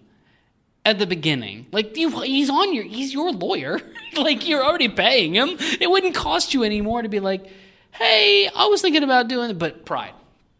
[0.85, 1.67] at the beginning?
[1.71, 3.81] Like, you, he's on your, he's your lawyer.
[4.15, 5.57] like, you're already paying him.
[5.59, 7.45] It wouldn't cost you any more to be like,
[7.91, 10.13] hey, I was thinking about doing it, but pride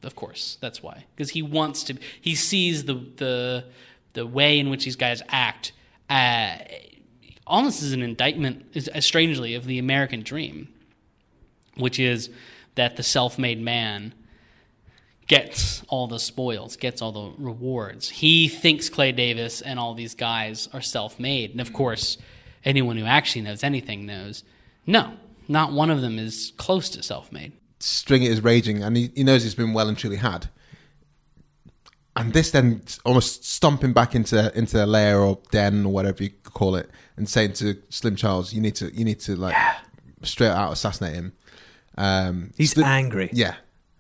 [0.06, 3.66] of course that's why because he wants to he sees the the
[4.14, 5.72] the way in which these guys act
[6.10, 6.58] uh,
[7.48, 10.68] almost as an indictment is- strangely of the american dream
[11.76, 12.30] which is
[12.76, 14.14] that the self-made man
[15.28, 20.14] gets all the spoils gets all the rewards he thinks clay davis and all these
[20.16, 22.18] guys are self-made and of course
[22.64, 24.44] anyone who actually knows anything knows
[24.86, 25.14] no
[25.48, 29.44] not one of them is close to self-made Stringer is raging, and he, he knows
[29.44, 30.50] he's been well and truly had.
[32.16, 36.30] And this then almost stomping back into into their lair or den or whatever you
[36.30, 39.56] call it, and saying to Slim Charles, "You need to, you need to like
[40.24, 41.34] straight out assassinate him."
[41.98, 43.30] Um, He's angry.
[43.34, 43.56] Yeah,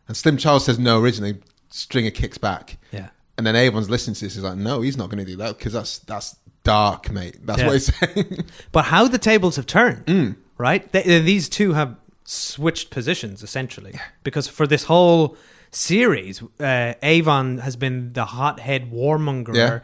[0.07, 0.99] and Slim Charles says no.
[0.99, 1.37] Originally,
[1.69, 2.77] Stringer kicks back.
[2.91, 3.09] Yeah.
[3.37, 4.35] and then Avon's listening to this.
[4.35, 7.37] He's like, "No, he's not going to do that because that's that's dark, mate.
[7.45, 7.65] That's Yeah.
[7.67, 10.35] what he's saying." But how the tables have turned, Mm.
[10.57, 10.89] right?
[10.91, 13.93] They, these two have switched positions essentially
[14.23, 15.35] because for this whole
[15.71, 19.79] series, uh, Avon has been the hothead warmonger, Yeah.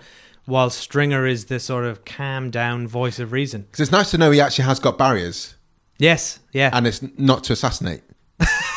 [0.46, 3.64] while Stringer is the sort of calm down voice of reason.
[3.64, 5.56] Because it's nice to know he actually has got barriers.
[5.98, 8.02] Yes, yeah, and it's not to assassinate.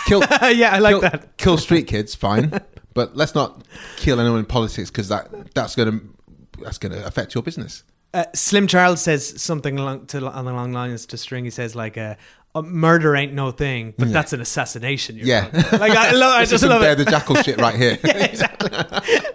[0.07, 0.21] Kill,
[0.53, 1.37] yeah, I like kill, that.
[1.37, 2.61] Kill street kids, fine,
[2.95, 3.65] but let's not
[3.97, 7.85] kill anyone in politics because that that's going to that's going to affect your business.
[8.13, 11.45] Uh, Slim Charles says something along, to, on the long lines to String.
[11.45, 12.15] He says like, uh,
[12.55, 14.13] uh, "Murder ain't no thing, but Yeah.
[14.13, 16.97] that's an assassination." you're Yeah, talking like I, love, I just love Bear it.
[16.99, 17.99] the Jackal shit right here.
[18.05, 18.71] yeah, exactly.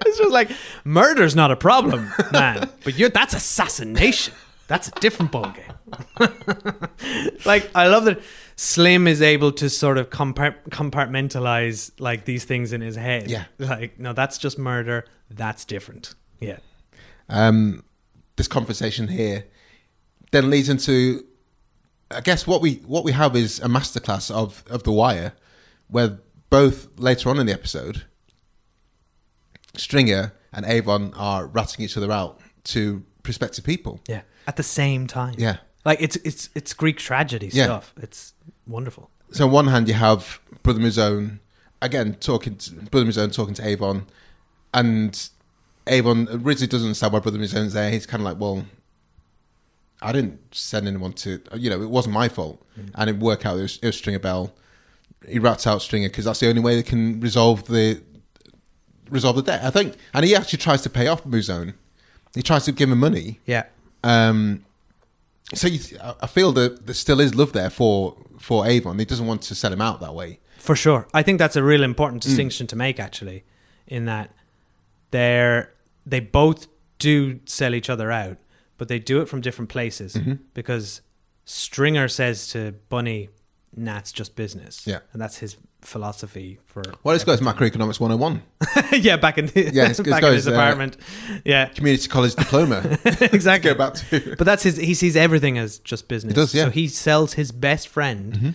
[0.05, 0.49] It's just like
[0.86, 4.34] murder's not a problem, man, but you're that's assassination.
[4.67, 5.76] That's a different ballgame.
[7.45, 8.21] like I love that
[8.55, 13.29] Slim is able to sort of compartmentalize like these things in his head.
[13.29, 13.45] Yeah.
[13.57, 15.05] like no, that's just murder.
[15.29, 16.15] That's different.
[16.39, 16.57] Yeah.
[17.27, 17.83] um,
[18.35, 19.45] this conversation here
[20.31, 21.25] then leads into,
[22.11, 25.33] I guess what we what we have is a masterclass of of the Wire,
[25.87, 26.19] where
[26.49, 28.03] both later on in the episode,
[29.75, 33.99] Stringer and Avon are ratting each other out to prospective people.
[34.07, 34.21] Yeah.
[34.47, 35.35] At the same time.
[35.37, 35.57] Yeah.
[35.86, 37.65] Like it's it's it's Greek tragedy Yeah.
[37.65, 37.93] stuff.
[38.01, 38.34] It's
[38.67, 39.09] wonderful.
[39.32, 41.39] So on one hand, you have Brother Mouzone
[41.82, 44.05] again talking to Brother Mouzone talking to Avon,
[44.73, 45.30] and
[45.88, 47.89] Avon originally doesn't understand why Brother Mouzone's there.
[47.91, 48.65] He's kind of like, well,
[50.01, 52.61] I didn't send anyone to, you know, it wasn't my fault,
[52.95, 53.57] and it worked out.
[53.57, 54.53] It was, it was Stringer Bell.
[55.27, 58.01] He rats out Stringer because that's the only way they can resolve the
[59.09, 59.63] resolve the debt.
[59.63, 61.73] I think, and he actually tries to pay off Mouzone.
[62.36, 63.39] He tries to give him money.
[63.45, 63.63] Yeah.
[64.03, 64.63] Um,
[65.53, 68.99] so you, I I feel that there still is love there for for Avon.
[68.99, 70.39] He doesn't want to sell him out that way.
[70.57, 71.07] For sure.
[71.13, 72.25] I think that's a real important Mm.
[72.27, 73.43] distinction to make actually
[73.87, 74.33] in that
[75.11, 75.73] they're
[76.05, 78.37] they both do sell each other out,
[78.77, 80.39] but they do it from different places Mhm.
[80.53, 81.01] because
[81.45, 83.29] Stringer says to Bunny,
[83.75, 84.99] "Nah, it's just business." Yeah.
[85.13, 88.41] And that's his philosophy for Well, this goes macroeconomics 101.
[89.01, 90.97] yeah, back in the, Yeah, it's- it back in goes, his uh, apartment.
[91.45, 92.97] yeah, community college diploma.
[93.05, 93.71] exactly.
[93.71, 94.36] Go back to.
[94.38, 94.77] But that's his.
[94.77, 96.34] He sees everything as just business.
[96.34, 96.65] Does, yeah.
[96.65, 98.53] So he sells his best friend Mhm.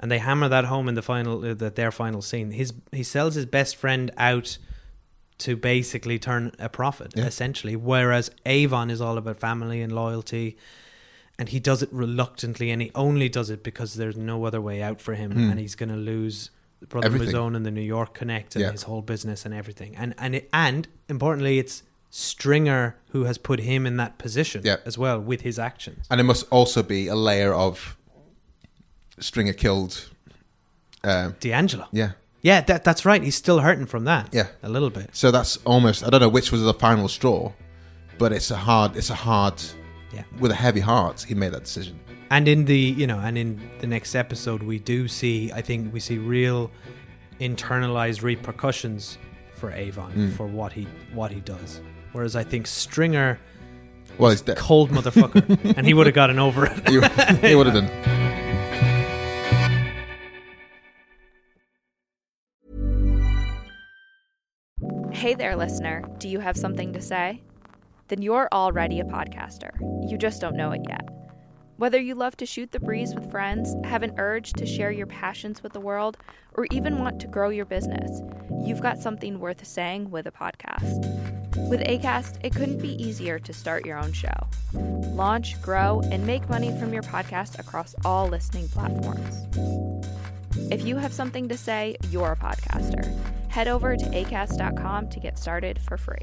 [0.00, 2.50] and they hammer that home in the final, uh, that their final scene.
[2.52, 4.58] His he sells his best friend out
[5.38, 7.26] to basically turn a profit, Yeah.
[7.26, 7.76] essentially.
[7.76, 10.56] Whereas Avon is all about family and loyalty,
[11.38, 14.82] and he does it reluctantly, and he only does it because there's no other way
[14.82, 15.50] out for him, Hmm.
[15.50, 16.50] and he's going to lose
[16.88, 17.34] Brother Everything.
[17.34, 18.72] own and the New York Connect and Yeah.
[18.72, 19.96] his whole business and everything.
[19.96, 24.76] And and it, and importantly, it's Stringer who has put him in that position Yeah.
[24.84, 26.06] as well with his actions.
[26.10, 27.96] And it must also be a layer of
[29.18, 30.08] Stringer killed
[31.02, 31.86] uh, D'Angelo.
[31.92, 32.12] Yeah.
[32.42, 33.22] Yeah, that that's right.
[33.22, 34.28] He's still hurting from that.
[34.32, 34.48] Yeah.
[34.62, 35.10] a little bit.
[35.12, 37.52] So that's almost I don't know which was the final straw,
[38.18, 39.62] but it's a hard it's a hard
[40.14, 40.24] Yeah.
[40.38, 41.98] with a heavy heart he made that decision.
[42.30, 45.52] And in the you know, and in the next episode, we do see.
[45.52, 46.70] I think we see real
[47.40, 49.18] internalized repercussions
[49.52, 50.36] for Avon Mm.
[50.36, 51.80] for what he what he does.
[52.12, 53.38] Whereas I think Stringer,
[54.18, 54.56] Well, he's dead.
[54.56, 56.88] cold motherfucker, and he would have gotten over it.
[56.88, 56.94] He,
[57.48, 57.90] he would have done.
[65.12, 66.02] Hey there, listener.
[66.18, 67.42] Do you have something to say?
[68.08, 69.70] Then you're already a podcaster.
[70.10, 71.08] You just don't know it yet.
[71.76, 75.08] Whether you love to shoot the breeze with friends, have an urge to share your
[75.08, 76.16] passions with the world,
[76.54, 78.20] or even want to grow your business,
[78.64, 81.00] you've got something worth saying with a podcast.
[81.68, 84.46] With ACAST, it couldn't be easier to start your own show.
[84.72, 89.46] Launch, grow, and make money from your podcast across all listening platforms.
[90.70, 93.12] If you have something to say, you're a podcaster.
[93.48, 96.22] Head over to acast.com to get started for free.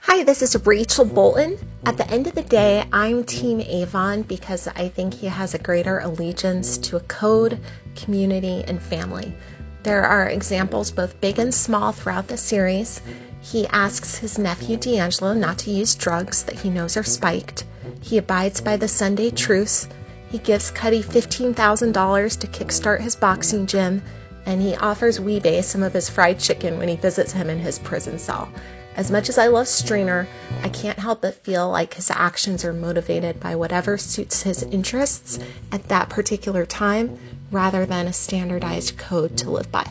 [0.00, 1.58] Hi, this is Rachel Bolton.
[1.84, 5.58] At the end of the day, I'm Team Avon because I think he has a
[5.58, 7.60] greater allegiance to a code,
[7.96, 9.34] community, and family.
[9.82, 13.02] There are examples, both big and small, throughout the series.
[13.42, 17.64] He asks his nephew D'Angelo not to use drugs that he knows are spiked.
[18.00, 19.86] He abides by the Sunday truce.
[20.32, 24.02] He gives Cutty $15,000 to kickstart his boxing gym,
[24.46, 27.78] and he offers Wee-Bey some of his fried chicken when he visits him in his
[27.78, 28.48] prison cell.
[28.96, 30.26] As much as I love Stringer,
[30.62, 35.38] I can't help but feel like his actions are motivated by whatever suits his interests
[35.70, 37.18] at that particular time
[37.50, 39.86] rather than a standardized code to live by.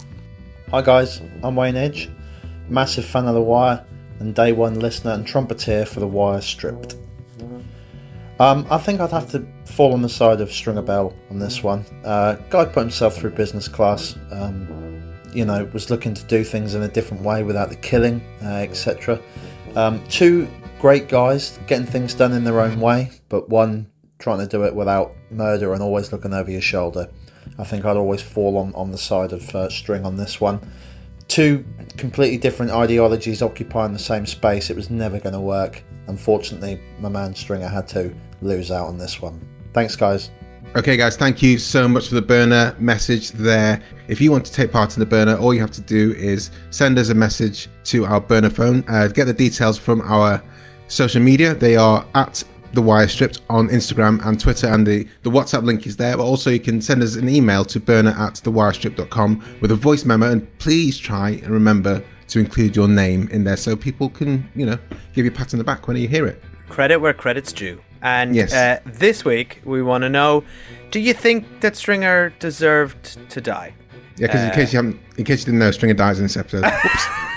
[0.71, 2.09] Hi guys, I'm Wayne Edge,
[2.67, 3.85] massive fan of The Wire
[4.19, 6.95] and day one listener and trumpeter for The Wire Stripped.
[8.41, 11.61] Um, I think I'd have to fall on the side of Stringer Bell on this
[11.61, 11.85] one.
[12.03, 16.73] Uh, guy put himself through business class, um, you know, was looking to do things
[16.73, 19.21] in a different way without the killing, uh, etc.
[19.75, 20.47] Um, two
[20.79, 23.85] great guys getting things done in their own way, but one
[24.17, 27.07] trying to do it without murder and always looking over your shoulder.
[27.59, 30.59] I think I'd always fall on, on the side of uh, String on this one.
[31.27, 31.63] Two
[31.95, 34.71] completely different ideologies occupying the same space.
[34.71, 35.83] It was never going to work.
[36.07, 38.11] Unfortunately, my man Stringer had to
[38.41, 39.39] lose out on this one.
[39.73, 40.31] Thanks, guys.
[40.73, 43.81] Okay, guys, thank you so much for the burner message there.
[44.07, 46.49] If you want to take part in the burner, all you have to do is
[46.69, 48.85] send us a message to our burner phone.
[48.87, 50.41] Uh, get the details from our
[50.87, 51.53] social media.
[51.53, 55.85] They are at the Wire Stripped on Instagram and Twitter, and the, the WhatsApp link
[55.85, 56.15] is there.
[56.15, 60.05] But also, you can send us an email to burner at thewirestripped.com with a voice
[60.05, 60.31] memo.
[60.31, 64.65] And please try and remember to include your name in there so people can, you
[64.65, 64.79] know,
[65.13, 66.41] give you a pat on the back when you hear it.
[66.69, 67.81] Credit where credit's due.
[68.01, 68.53] And Yes.
[68.53, 70.43] uh, this week, we want to know
[70.91, 73.73] do you think that Stringer deserved to die?
[74.17, 76.25] Yeah, because in Uh, case you haven't, in case you didn't know, Stringer dies in
[76.25, 76.63] this episode.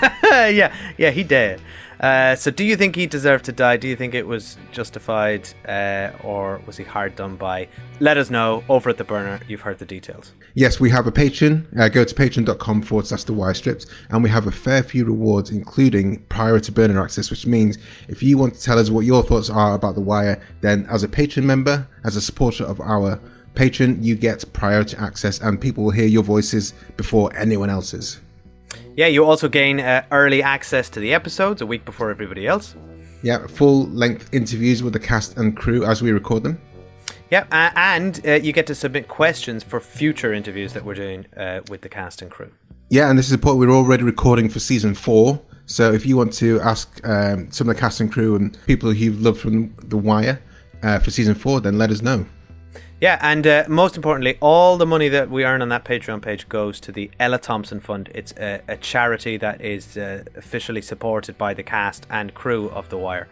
[0.23, 1.61] yeah, yeah, he did.
[1.99, 3.77] Uh, so, do you think he deserved to die?
[3.77, 7.67] Do you think it was justified, uh, or was he hard done by?
[7.99, 9.39] Let us know over at the burner.
[9.47, 10.33] You've heard the details.
[10.53, 11.77] Yes, we have a Patreon.
[11.77, 15.05] Uh, go to patreon.com forward slash the wire stripped, and we have a fair few
[15.05, 17.77] rewards, including prior to burner access, which means
[18.07, 21.03] if you want to tell us what your thoughts are about the wire, then as
[21.03, 23.19] a patron member, as a supporter of our
[23.55, 28.19] patron, you get priority access, and people will hear your voices before anyone else's.
[28.95, 32.75] Yeah, you also gain uh, early access to the episodes a week before everybody else.
[33.23, 36.61] Yeah, full length interviews with the cast and crew as we record them.
[37.29, 41.25] Yeah, uh, and uh, you get to submit questions for future interviews that we're doing
[41.35, 42.51] uh, with the cast and crew.
[42.89, 45.41] Yeah, and this is a point We're already recording for season four.
[45.65, 48.93] So if you want to ask um, some of the cast and crew and people
[48.93, 50.39] you've loved from The Wire
[50.83, 52.25] uh, for season four, then let us know.
[53.01, 56.47] Yeah, and uh, most importantly, all the money that we earn on that Patreon page
[56.47, 58.09] goes to the Ella Thompson Fund.
[58.15, 62.87] It's a, a charity that is uh, officially supported by the cast and crew of
[62.89, 63.27] The Wire.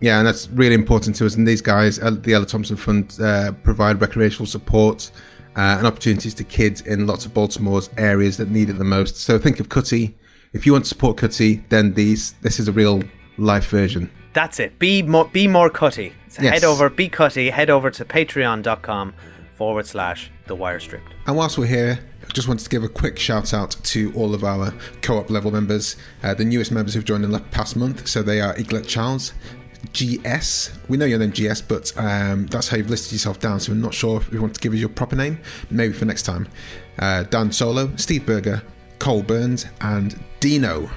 [0.00, 1.36] Yeah, and that's really important to us.
[1.36, 5.10] And these guys, uh, the Ella Thompson Fund, uh, provide recreational support
[5.56, 9.16] uh, and opportunities to kids in lots of Baltimore's areas that need it the most.
[9.16, 10.16] So think of Cutty.
[10.52, 13.02] If you want to support Cutty, then these this is a real
[13.38, 14.10] life version.
[14.34, 14.78] That's it.
[14.78, 16.12] Be more, be more cutty.
[16.32, 16.54] So Yes.
[16.54, 19.12] head over, be cutty, head over to patreon.com
[19.56, 21.12] forward slash the wire stripped.
[21.26, 24.34] And whilst we're here, I just wanted to give a quick shout out to all
[24.34, 24.72] of our
[25.02, 28.08] co op level members, uh, the newest members who've joined in the past month.
[28.08, 29.34] So they are Iglet Charles,
[29.92, 30.70] GS.
[30.88, 33.60] We know your name GS, but um, that's how you've listed yourself down.
[33.60, 35.38] So I'm not sure if you want to give us your proper name.
[35.70, 36.48] Maybe for next time.
[36.98, 38.62] Uh, Dan Solo, Steve Berger,
[38.98, 40.88] Cole Burns, and Dino.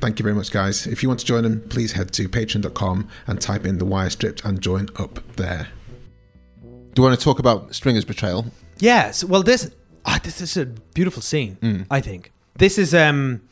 [0.00, 0.86] Thank you very much, guys.
[0.86, 4.08] If you want to join them, please head to patreon.com and type in the wire
[4.08, 5.68] stripped and join up there.
[6.62, 8.46] Do you want to talk about Stringer's betrayal?
[8.78, 9.22] Yes.
[9.22, 9.70] Well, this
[10.06, 11.58] ah, this is a beautiful scene.
[11.60, 11.86] Mm.
[11.90, 13.42] I think this is um,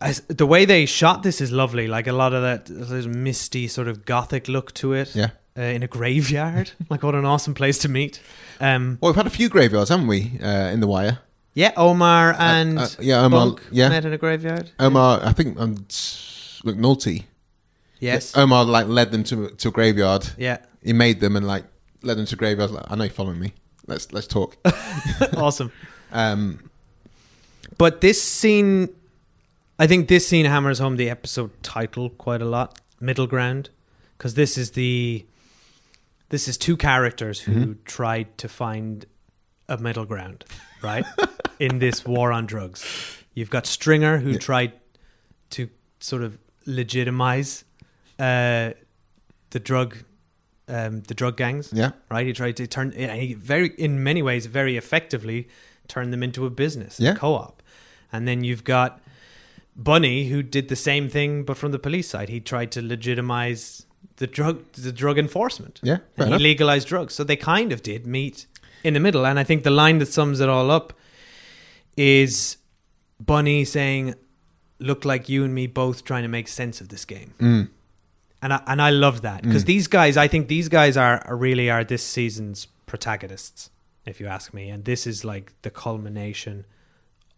[0.00, 1.88] as the way they shot this is lovely.
[1.88, 2.70] Like a lot of that
[3.08, 5.14] misty sort of gothic look to it.
[5.14, 5.30] Yeah.
[5.56, 8.20] Uh, in a graveyard, like what an awesome place to meet.
[8.60, 11.20] Um, well, we've had a few graveyards, haven't we, uh, in the wire?
[11.54, 13.46] Yeah, Omar and uh, yeah, Omar.
[13.46, 14.70] Bunk yeah, met in a graveyard.
[14.78, 15.76] Omar, I think um,
[16.64, 17.24] McNulty.
[18.00, 18.36] Yes.
[18.36, 20.26] Omar like led them to to a graveyard.
[20.36, 20.58] Yeah.
[20.82, 21.64] he made them and like
[22.02, 22.72] led them to graveyards.
[22.72, 23.52] Like, I know you're following me.
[23.86, 24.56] Let's let's talk.
[25.36, 25.70] awesome.
[26.12, 26.70] Um,
[27.76, 28.88] But this scene,
[29.80, 33.70] I think this scene hammers home the episode title quite a lot, Middle Ground,
[34.16, 35.24] because this is the
[36.28, 37.76] this is two characters who Mhm.
[37.84, 39.06] tried to find
[39.68, 40.44] a middle ground,
[40.82, 41.04] right?
[41.58, 42.84] In this war on drugs.
[43.34, 44.72] You've got Stringer who tried
[45.50, 45.68] to
[46.00, 47.64] sort of legitimize
[48.18, 48.70] uh,
[49.50, 49.96] the drug
[50.68, 51.70] um, the drug gangs.
[51.72, 51.90] Yeah.
[52.10, 52.26] Right?
[52.26, 55.48] He tried to turn he very in many ways very effectively
[55.88, 57.12] turn them into a business, Yeah.
[57.12, 57.62] a co-op.
[58.12, 59.00] And then you've got
[59.76, 62.28] Bunny who did the same thing but from the police side.
[62.28, 63.84] He tried to legitimize
[64.16, 65.80] the drug the drug enforcement.
[65.82, 67.14] Yeah, And he legalized drugs.
[67.14, 68.46] So they kind of did meet
[68.84, 69.26] in the middle.
[69.26, 70.92] And I think the line that sums it all up
[71.96, 72.58] is
[73.18, 74.14] Bunny saying,
[74.80, 77.32] Look like you and me both trying to make sense of this game.
[77.38, 77.68] Mm.
[78.42, 79.42] And I and I love that.
[79.42, 79.66] Because Mm.
[79.66, 83.70] these guys, I think these guys are, are really are this season's protagonists,
[84.04, 84.68] if you ask me.
[84.70, 86.66] And this is like the culmination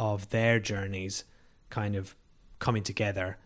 [0.01, 1.25] of their journeys
[1.71, 2.17] kind of
[2.59, 3.37] coming together,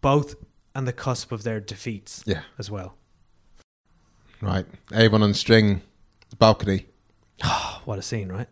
[0.00, 0.34] both
[0.74, 2.42] on the cusp of their defeats Yeah.
[2.58, 2.96] as well.
[4.42, 5.80] right, Avon on string,
[6.38, 6.86] balcony.
[7.84, 8.48] what a scene, right?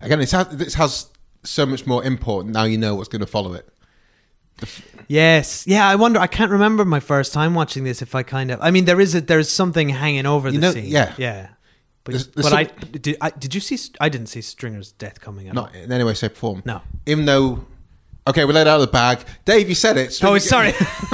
[0.00, 1.08] Again, it's this has
[1.44, 2.64] so much more import now.
[2.64, 3.68] You know what's going to follow it.
[5.08, 5.88] Yes, yeah.
[5.88, 6.20] I wonder.
[6.20, 8.02] I can't remember my first time watching this.
[8.02, 10.66] If I kind of, I mean, there is a there's something hanging over You the
[10.66, 10.86] know- scene.
[10.86, 11.14] yeah.
[11.18, 11.48] yeah.
[12.04, 13.16] But, There's- there's but I did.
[13.22, 13.78] I, did you see?
[13.98, 15.54] I didn't see Stringer's death coming all.
[15.54, 16.62] Not in any way, shape, or form.
[16.66, 16.82] No.
[17.06, 17.64] Even though,
[18.26, 19.20] okay, we let it out of the bag.
[19.46, 20.20] Dave, you said it.
[20.22, 20.68] Oh, sorry.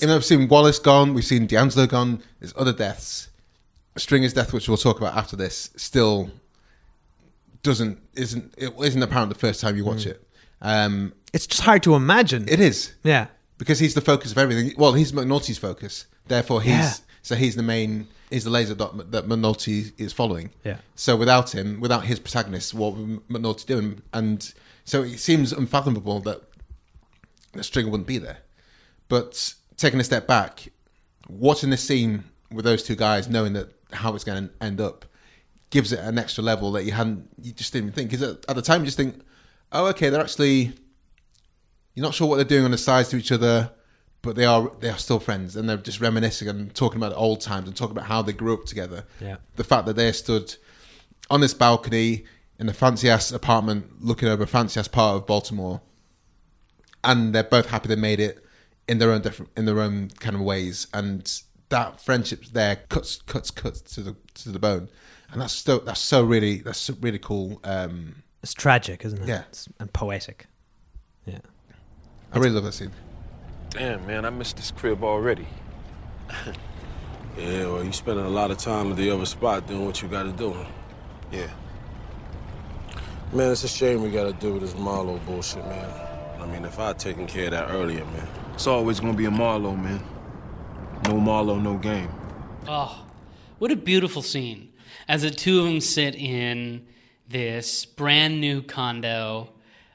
[0.00, 2.22] Even though we've seen Wallace gone, we've seen D'Angelo gone.
[2.40, 3.28] There's other deaths.
[3.98, 6.30] Stringer's death, which we'll talk about after this, still
[7.62, 10.10] doesn't isn't it isn't apparent the first time you watch Mm.
[10.12, 10.24] it.
[10.60, 12.48] Um, it's just hard to imagine.
[12.48, 12.92] It is.
[13.02, 13.26] Yeah.
[13.58, 14.72] Because he's the focus of everything.
[14.76, 16.06] Well, he's McNulty's focus.
[16.26, 16.94] Therefore, he's Yeah.
[17.22, 18.08] so he's the main.
[18.30, 20.50] He's the laser dot that McNulty is following.
[20.64, 20.78] Yeah.
[20.94, 24.02] So without him, without his protagonist, what would McNulty doing?
[24.12, 24.52] And
[24.84, 26.42] so it seems unfathomable that
[27.54, 28.38] that Stringer wouldn't be there.
[29.08, 30.68] But taking a step back,
[31.28, 35.04] watching this scene with those two guys, knowing that how it's going to end up,
[35.70, 38.10] gives it an extra level that you hadn't, you just didn't think.
[38.10, 39.20] Because at, at the time, you just think,
[39.72, 40.72] oh, okay, they're actually,
[41.94, 43.70] you're not sure what they're doing on the sides to each other,
[44.22, 47.40] but they are they are still friends, and they're just reminiscing and talking about old
[47.40, 49.04] times and talking about how they grew up together.
[49.20, 49.36] Yeah.
[49.56, 50.56] The fact that they stood
[51.30, 52.24] on this balcony
[52.58, 55.80] in a fancy ass apartment, looking over a fancy ass part of Baltimore,
[57.04, 58.44] and they're both happy they made it
[58.88, 61.40] in their own different in their own kind of ways, and
[61.70, 64.88] that friendship's there cuts cuts cuts to the to the bone,
[65.32, 67.60] and that's so that's so really that's so really cool.
[67.64, 69.28] Um, It's tragic, isn't it?
[69.28, 69.40] Yeah.
[69.40, 70.46] It's- and poetic.
[71.26, 71.38] Yeah.
[72.32, 72.92] I really love that scene.
[73.70, 75.46] Damn, man, I missed this crib already.
[77.38, 80.08] yeah, well, you spending a lot of time at the other spot doing what you
[80.08, 80.56] gotta do.
[81.30, 81.48] Yeah.
[83.32, 85.90] Man, it's a shame we gotta deal with this Marlowe bullshit, man.
[86.40, 88.26] I mean, if I'd taken care of that earlier, man.
[88.54, 90.02] It's always gonna be a Marlowe, man.
[91.04, 92.10] No Marlowe, no game.
[92.66, 93.06] Oh,
[93.58, 94.72] what a beautiful scene.
[95.06, 96.86] As the two of them sit in
[97.28, 99.50] this brand new condo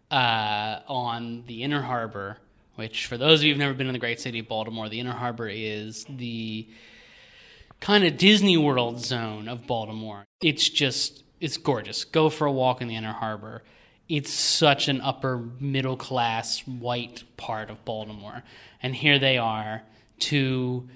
[0.09, 2.37] uh, on the Inner Harbor,
[2.75, 4.99] which, for those of you who've never been in the great city of Baltimore, the
[4.99, 6.67] Inner Harbor is the
[7.79, 10.25] kind of Disney World zone of Baltimore.
[10.41, 12.05] It's just, it's gorgeous.
[12.05, 13.63] Go for a walk in the Inner Harbor.
[14.09, 18.43] It's such an upper middle class white part of Baltimore.
[18.81, 19.83] And here they are,
[20.23, 20.87] two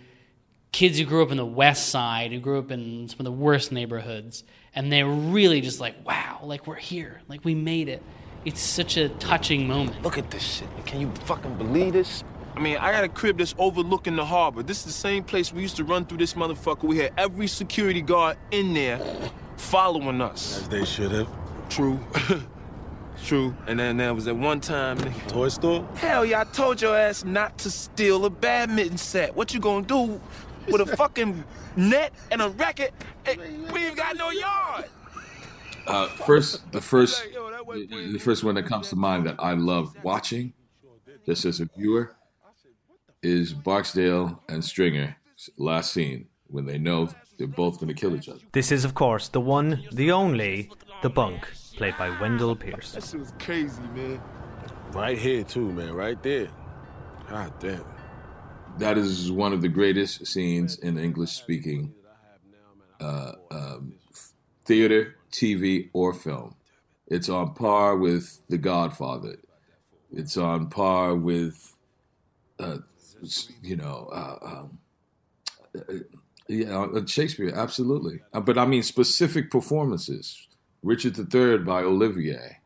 [0.71, 3.31] kids who grew up in the west side, who grew up in some of the
[3.31, 8.01] worst neighborhoods, and they're really just like, wow, like we're here, like we made it.
[8.45, 10.01] It's such a touching moment.
[10.03, 10.69] Look at this shit.
[10.85, 12.23] Can you fucking believe this?
[12.55, 14.63] I mean, I got a crib that's overlooking the harbor.
[14.63, 16.83] This is the same place we used to run through this motherfucker.
[16.83, 18.99] We had every security guard in there
[19.57, 20.61] following us.
[20.61, 21.27] As they should have.
[21.69, 21.99] True.
[23.23, 23.55] True.
[23.67, 24.97] And then there was at one time.
[24.99, 25.87] nigga- Toy store?
[25.95, 29.35] Hell yeah, I told your ass not to steal a badminton set.
[29.35, 30.21] What you gonna do
[30.71, 31.43] with a fucking
[31.75, 32.93] net and a racket?
[33.25, 33.37] Hey,
[33.73, 34.85] we ain't got no yard.
[35.85, 40.53] Uh, first, the first, the first one that comes to mind that I love watching,
[41.25, 42.15] just as a viewer,
[43.23, 45.17] is Barksdale and Stringer
[45.57, 48.39] last scene when they know they're both going to kill each other.
[48.51, 50.69] This is, of course, the one, the only,
[51.01, 52.93] the bunk, played by Wendell Pierce.
[52.93, 54.21] That shit was crazy, man.
[54.93, 55.93] Right here, too, man.
[55.93, 56.49] Right there.
[57.29, 57.83] God damn.
[58.77, 61.93] That is one of the greatest scenes in English-speaking
[62.99, 63.93] uh, um,
[64.65, 66.55] theater, TV, or film.
[67.07, 69.37] It's on par with The Godfather.
[70.11, 71.75] It's on par with,
[72.59, 72.77] uh,
[73.61, 74.79] you know, uh, um,
[75.75, 75.93] uh,
[76.47, 78.21] yeah, uh, Shakespeare, absolutely.
[78.33, 80.46] Uh, but I mean, specific performances.
[80.87, 82.59] Richard III by Olivier.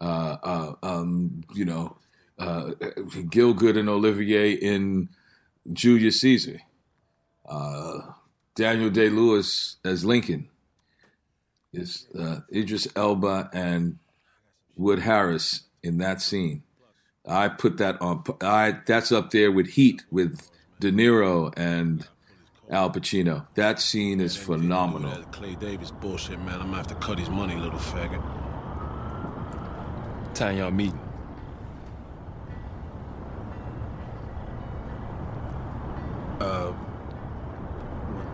[0.00, 1.96] Uh, uh, um, you know,
[2.36, 2.70] uh,
[3.30, 5.08] Gielgud and Olivier in
[5.72, 6.62] Julius Caesar.
[7.48, 8.00] Uh,
[8.56, 10.48] Daniel Day Lewis as Lincoln.
[11.72, 14.00] Is uh, Idris Elba and
[14.74, 16.64] Wood Harris in that scene.
[17.24, 18.24] I put that on.
[18.40, 20.50] I that's up there with Heat with
[20.80, 22.08] De Niro and
[22.70, 23.46] Al Pacino.
[23.56, 25.10] That scene is phenomenal.
[25.10, 26.54] That Clay Davis bullshit, man.
[26.54, 28.22] I'm gonna have to cut his money, little faggot.
[30.34, 30.98] Time y'all meeting.
[36.40, 36.72] Uh,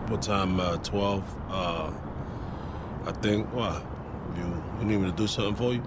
[0.07, 0.59] what time?
[0.59, 1.23] Uh, Twelve.
[1.49, 1.91] Uh,
[3.05, 3.51] I think.
[3.53, 3.83] What?
[4.37, 5.83] You you need me to do something for you?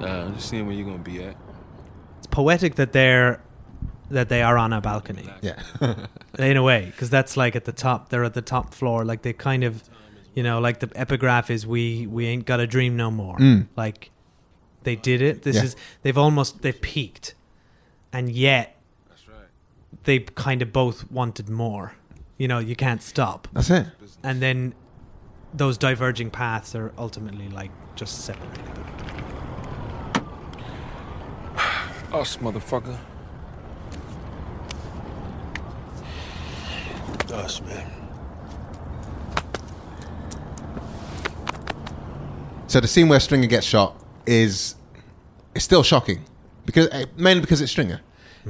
[0.00, 1.36] Nah, I'm just seeing where you're gonna be at.
[2.18, 3.42] It's poetic that they're
[4.10, 5.28] that they are on a balcony.
[5.40, 5.62] Yeah.
[6.38, 8.08] in a way, because that's like at the top.
[8.08, 9.04] They're at the top floor.
[9.04, 9.82] Like they kind of,
[10.34, 13.68] you know, like the epigraph is "We we ain't got a dream no more." Mm.
[13.76, 14.10] Like
[14.82, 15.42] they did it.
[15.42, 15.62] This Yeah.
[15.64, 17.34] is they've almost they've peaked,
[18.12, 18.76] and yet
[20.04, 21.94] they kind of both wanted more.
[22.38, 23.48] You know, you can't stop.
[23.52, 23.86] That's it.
[24.22, 24.74] And then
[25.52, 28.64] those diverging paths are ultimately like just separated.
[32.12, 32.96] Us, motherfucker.
[37.32, 37.90] Us, man.
[42.66, 44.76] So the scene where Stringer gets shot is
[45.54, 46.24] it's still shocking
[46.64, 48.00] because eh, mainly because it's Stringer.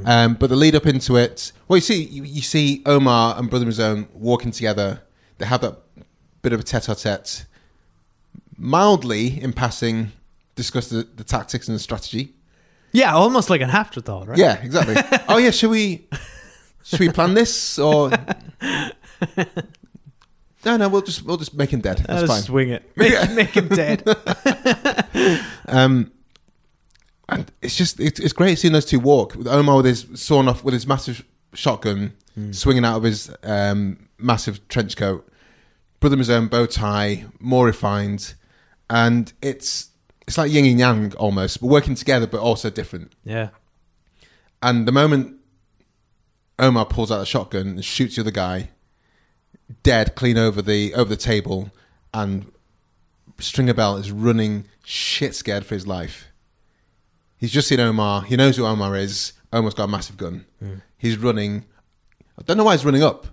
[0.04, 3.50] Um, but the lead up into it, well, you see, you, you see Omar and
[3.50, 5.02] Brother Mouzone walking together.
[5.38, 5.78] They have that
[6.42, 7.46] bit of a tete-a-tete,
[8.56, 10.12] mildly in passing,
[10.54, 12.34] discuss the, the tactics and the strategy.
[12.92, 14.38] Yeah, almost like an afterthought, right?
[14.38, 14.96] Yeah, exactly.
[15.28, 16.08] oh yeah, should we
[16.82, 18.10] should we plan this or
[20.64, 20.76] no?
[20.76, 21.98] No, we'll just we'll just make him dead.
[22.06, 22.42] That's Uh, fine.
[22.42, 22.90] swing it.
[22.96, 24.02] Make- make him dead.
[25.68, 26.12] um,
[27.28, 30.48] and it's just it's, it's great seeing those two walk with Omar with his sawn
[30.48, 31.24] off with his massive
[31.54, 32.54] shotgun, Mm.
[32.54, 35.26] swinging out of his um, massive trench coat.
[35.98, 38.34] Brother Mouzone bow tie, more refined,
[38.88, 39.88] and it's
[40.28, 43.12] it's like yin and yang almost, but working together, but also different.
[43.24, 43.48] Yeah.
[44.62, 45.39] And the moment
[46.60, 48.70] Omar pulls out a shotgun and shoots the other guy,
[49.82, 51.70] dead, clean over the over the table,
[52.14, 52.50] and
[53.38, 56.28] Stringer Bell is running shit scared for his life.
[57.38, 58.22] He's just seen Omar.
[58.22, 59.32] He knows who Omar is.
[59.52, 60.44] Omar's got a massive gun.
[60.62, 60.82] Mm.
[60.98, 61.64] He's running.
[62.38, 63.26] I don't know why he's running up.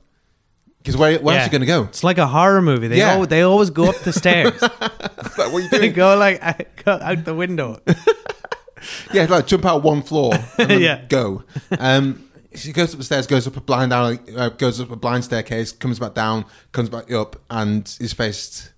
[0.79, 1.83] Because where, where else are you going to go?
[1.83, 2.87] It's like a horror movie.
[2.87, 3.15] They Yeah.
[3.15, 4.53] al- they always go up the stairs.
[4.61, 5.93] what are you they doing?
[5.93, 6.41] go like
[6.87, 7.81] out- the window.
[9.13, 11.03] yeah, like jump out one floor and Yeah.
[11.09, 11.43] go.
[11.77, 14.95] Um, he goes up the stairs, goes up a blind alley, uh, goes up a
[14.95, 18.73] blind staircase, comes back down, comes back up, and is faced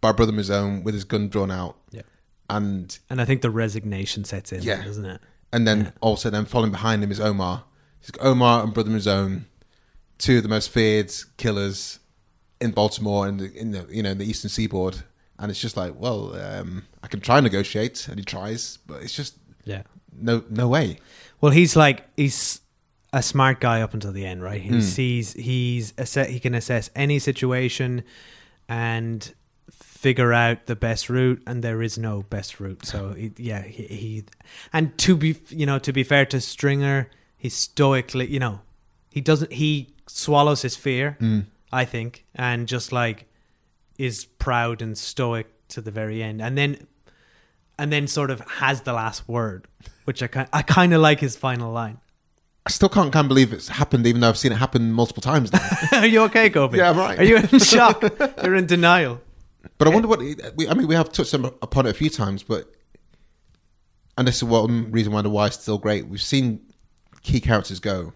[0.00, 1.76] by Brother Mouzone with his gun drawn out.
[1.90, 2.02] Yeah.
[2.50, 4.82] And And I think the resignation sets in, Yeah.
[4.84, 5.20] doesn't it?
[5.52, 7.64] and then also then following behind him is Omar.
[8.00, 9.44] He's got Omar and Brother Mouzone,
[10.18, 12.00] two of the most feared killers
[12.60, 15.04] in Baltimore and the, in the you know in the Eastern Seaboard,
[15.38, 19.02] and it's just like, well, um, I can try and negotiate, and he tries, but
[19.02, 19.82] it's just Yeah.
[20.12, 20.98] no no way.
[21.40, 22.60] Well, he's like he's
[23.14, 24.60] a smart guy up until the end, right?
[24.60, 24.80] He Hmm.
[24.80, 28.02] sees he's asse- he can assess any situation
[28.68, 29.32] and
[29.70, 32.84] figure out the best route, and there is no best route.
[32.84, 34.24] So he, yeah, he, he
[34.72, 38.60] and to be you know to be fair to Stringer, he's stoically you know
[39.10, 41.46] he doesn't he swallows his fear, Mm.
[41.72, 43.26] I think, and just like
[43.98, 46.86] is proud and stoic to the very end, and then
[47.78, 49.66] and then sort of has the last word,
[50.04, 51.98] which I kind I kind of like his final line.
[52.66, 55.52] I still can't can't believe it's happened, even though I've seen it happen multiple times
[55.52, 55.68] now.
[56.00, 56.76] Are you okay, Kobi?
[56.76, 57.18] Yeah, I'm right.
[57.18, 58.02] Are you in shock?
[58.42, 59.20] You're in denial.
[59.76, 60.20] But I wonder what.
[60.20, 62.72] We, I mean, we have touched upon it a few times, but
[64.16, 66.06] and this is one reason why the why is still great.
[66.08, 66.60] We've seen
[67.22, 68.12] key characters go,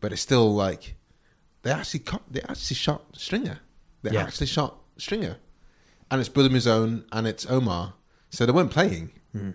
[0.00, 0.94] but it's still like
[1.62, 3.58] they actually they actually shot Stringer.
[4.02, 4.22] They Yeah.
[4.22, 5.36] actually shot Stringer,
[6.10, 7.94] and it's Brother Mouzone and it's Omar.
[8.30, 9.10] So they weren't playing.
[9.32, 9.50] Hmm.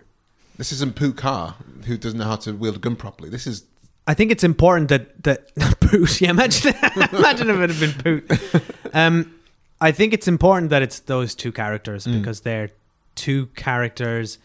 [0.56, 3.28] This isn't Carr who doesn't know how to wield a gun properly.
[3.28, 3.64] This is
[4.06, 6.20] I think it's important that that Poot.
[6.20, 6.74] Yeah, imagine
[7.12, 8.94] imagine if it had been Poot.
[8.94, 9.34] Um,
[9.80, 12.18] I think it's important that it's those two characters Mm.
[12.20, 12.70] because they're
[13.14, 14.38] two characters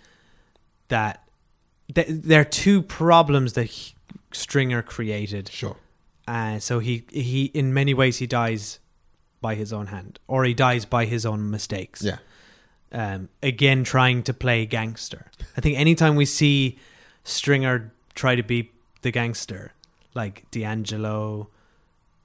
[0.88, 1.24] that
[1.94, 3.94] they- they're two problems that he-
[4.34, 5.50] Stringer created.
[5.50, 5.76] Sure.
[6.28, 8.80] Uh, so he he in many ways he dies
[9.42, 12.02] by his own hand, or he dies by his own mistakes.
[12.04, 12.18] Yeah.
[12.94, 15.32] Um, again, trying to play gangster.
[15.58, 16.78] I think anytime we see
[17.24, 18.71] Stringer try to be
[19.02, 19.74] the gangster,
[20.14, 21.50] like D'Angelo,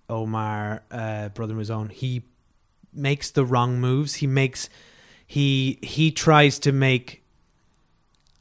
[0.09, 2.23] Omar, uh, Brother Mouzone, he
[2.93, 4.15] makes the wrong moves.
[4.17, 4.69] He makes
[5.27, 7.23] he he tries to make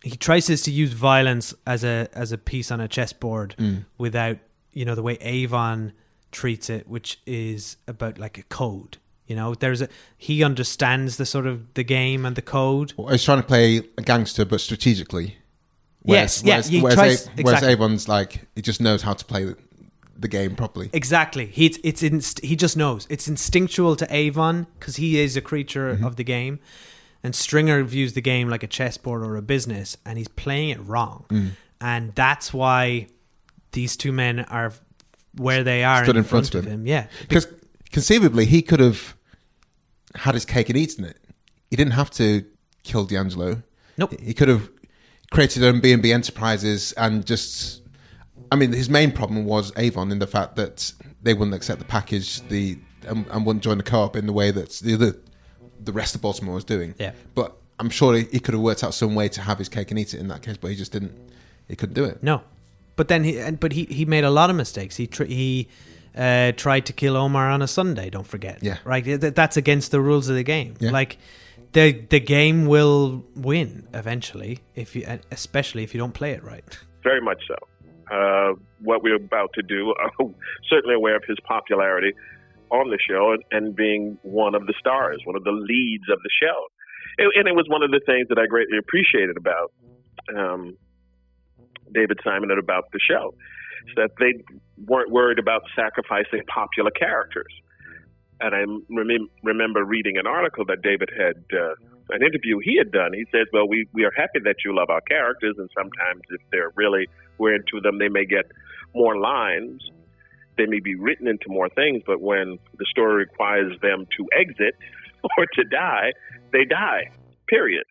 [0.04, 3.86] he tries to use violence as a as a piece on a chessboard Mm.
[3.98, 4.38] without
[4.74, 5.94] you know the way Avon
[6.32, 8.98] treats it, which is about like a code.
[9.26, 12.94] You know, there's a he understands the sort of the game and the code.
[12.96, 15.38] Well, he's trying to play a gangster, but strategically.
[16.08, 17.70] Yes, yeah, whereas, he whereas, tries- A- whereas exactly.
[17.70, 19.54] Avon's like he just knows how to play
[20.18, 20.90] the, game properly.
[20.94, 21.46] Exactly.
[21.48, 23.06] He it's, inst- he just knows.
[23.10, 26.06] It's instinctual to Avon because he is a creature Mhm.
[26.06, 26.60] of the game,
[27.24, 30.80] and Stringer views the game like a chessboard or a business, and he's playing it
[30.86, 31.26] wrong.
[31.30, 31.50] Mm.
[31.82, 33.08] And that's why
[33.74, 34.74] these two men are
[35.38, 36.88] where they are Stood in front, of him.
[36.88, 37.48] Yeah, because
[37.92, 39.16] conceivably he could have
[40.16, 41.18] had his cake and eaten it.
[41.70, 42.46] He didn't have to
[42.84, 43.64] kill D'Angelo.
[43.98, 44.20] Nope.
[44.20, 44.70] He could have
[45.32, 47.82] created their own B and B enterprises and just.
[48.52, 51.86] I mean, his main problem was Avon in the fact that they wouldn't accept the
[51.86, 55.16] package, the and, and wouldn't join the co-op in the way that the other,
[55.84, 56.96] the rest of Baltimore was doing.
[56.98, 57.12] Yeah.
[57.34, 59.92] But I'm sure he, he could have worked out some way to have his cake
[59.92, 61.14] and eat it in that case, but he just didn't.
[61.68, 62.22] He couldn't do it.
[62.22, 62.44] No,
[62.96, 64.98] but then he but he he made a lot of mistakes.
[64.98, 65.68] He tr- he
[66.16, 68.10] uh, tried to kill Omar on a Sunday.
[68.10, 68.60] Don't forget.
[68.62, 68.78] Yeah.
[68.84, 69.04] right.
[69.04, 70.76] That's against the rules of the game.
[70.80, 70.92] Yeah.
[70.92, 71.18] Like
[71.76, 76.64] the the game will win eventually if you, especially if you don't play it right.
[77.04, 77.56] Very much so.
[78.10, 80.34] Uh, what we're about to do, I'm
[80.70, 82.14] certainly aware of his popularity
[82.72, 86.20] on the show and, and being one of the stars, one of the leads of
[86.24, 86.66] the show.
[87.18, 89.72] And, and it was one of the things that I greatly appreciated about
[90.36, 90.78] um,
[91.94, 93.36] David Simon and about the show,
[93.88, 94.44] is that they
[94.88, 97.54] weren't worried about sacrificing popular characters.
[98.42, 101.76] And I remem- remember reading an article that David had, uh,
[102.10, 103.14] an interview he had done.
[103.14, 106.42] He says, Well, we, we are happy that you love our characters, and sometimes if
[106.52, 107.08] they're really,
[107.38, 108.46] we're into them, they may get
[108.94, 109.82] more lines.
[110.58, 114.76] They may be written into more things, but when the story requires them to exit
[115.38, 116.12] or to die,
[116.54, 117.12] they die,
[117.48, 117.84] period.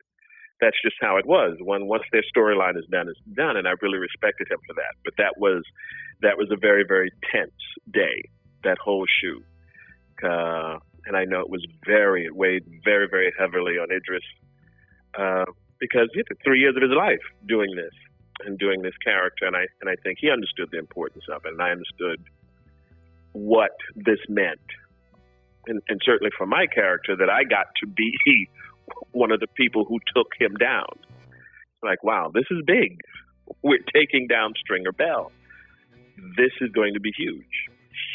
[0.61, 1.59] That's just how it was.
[1.61, 4.95] When once their storyline is done, it's done, and I really respected him for that.
[5.05, 5.63] But that was
[6.23, 7.53] that was a very very tense
[7.93, 8.31] day.
[8.63, 9.45] That whole shoot,
[10.25, 14.25] uh, and I know it was very it weighed very very heavily on Idris
[15.19, 15.45] uh,
[15.79, 17.93] because he had three years of his life doing this
[18.45, 21.53] and doing this character, and I and I think he understood the importance of it,
[21.53, 22.21] and I understood
[23.33, 24.61] what this meant,
[25.67, 28.13] and, and certainly for my character that I got to be
[29.13, 30.99] one of the people who took him down.
[31.83, 32.99] Like, wow, this is big.
[33.63, 35.33] We're taking down Stringer Bell.
[36.37, 37.45] This is going to be huge,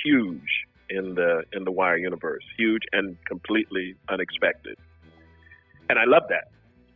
[0.03, 4.77] huge in the in the Wire universe, huge and completely unexpected.
[5.89, 6.51] And I loved that.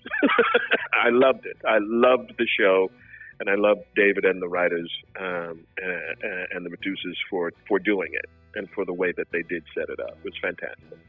[0.94, 1.58] I loved it.
[1.68, 2.92] I loved the show,
[3.40, 8.12] and I loved David and the writers um, and, and the producers for for doing
[8.14, 10.18] it and for the way that they did set it up.
[10.18, 11.00] It was fantastic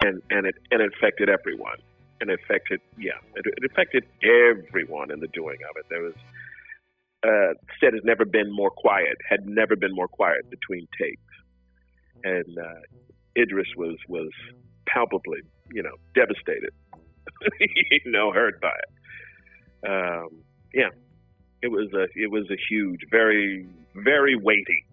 [0.00, 1.78] and and it and it affected everyone,
[2.20, 5.86] and it affected yeah, it, it affected everyone in the doing of it.
[5.88, 6.14] There was
[7.22, 11.20] uh, set has never been more quiet, had never been more quiet between takes,
[12.24, 12.80] and uh,
[13.36, 14.30] Idris was was
[14.86, 15.40] palpably
[15.72, 16.72] you know devastated
[17.60, 19.88] you know, hurt by it.
[19.88, 20.42] Um,
[20.74, 20.90] yeah,
[21.62, 24.84] it was a it was a huge, very very weighty,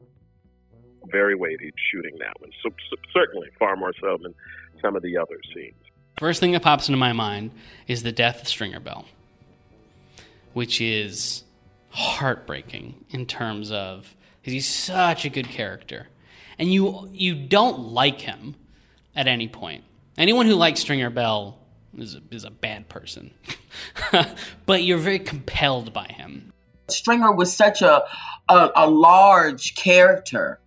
[1.11, 2.51] very weighty shooting that one.
[2.63, 4.33] So, so certainly far more so than
[4.81, 5.75] some of the other scenes.
[6.17, 7.51] First thing that pops into my mind
[7.87, 9.05] is the death of Stringer Bell,
[10.53, 11.43] which is
[11.89, 16.07] heartbreaking in terms of because he's such a good character,
[16.59, 18.55] and you you don't like him
[19.15, 19.83] at any point.
[20.17, 21.57] Anyone who likes Stringer Bell
[21.97, 23.31] is a, is a bad person,
[24.65, 26.51] but you're very compelled by him.
[26.89, 28.03] Stringer was such a,
[28.49, 30.59] a a large character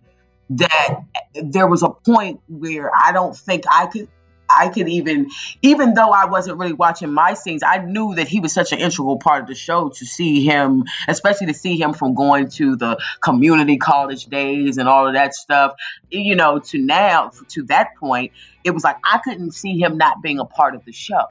[0.51, 4.09] that there was a point where I don't think I could
[4.57, 5.29] I could even,
[5.61, 8.79] even though I wasn't really watching my scenes, I knew that he was such an
[8.79, 12.75] integral part of the show to see him, especially to see him from going to
[12.75, 15.73] the community college days and all of that stuff,
[16.09, 18.33] you know, to now, to that point,
[18.63, 21.25] it was like I couldn't see him not being a part of the show.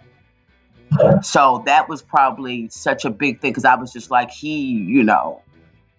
[1.22, 5.04] So that was probably such a big thing because I was just like, he, you
[5.04, 5.42] know,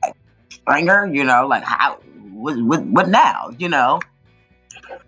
[0.04, 2.00] like, you know, like how,
[2.32, 4.00] what, what, what now, you know?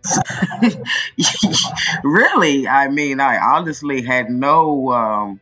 [2.03, 5.39] really, I mean, I honestly had no, um,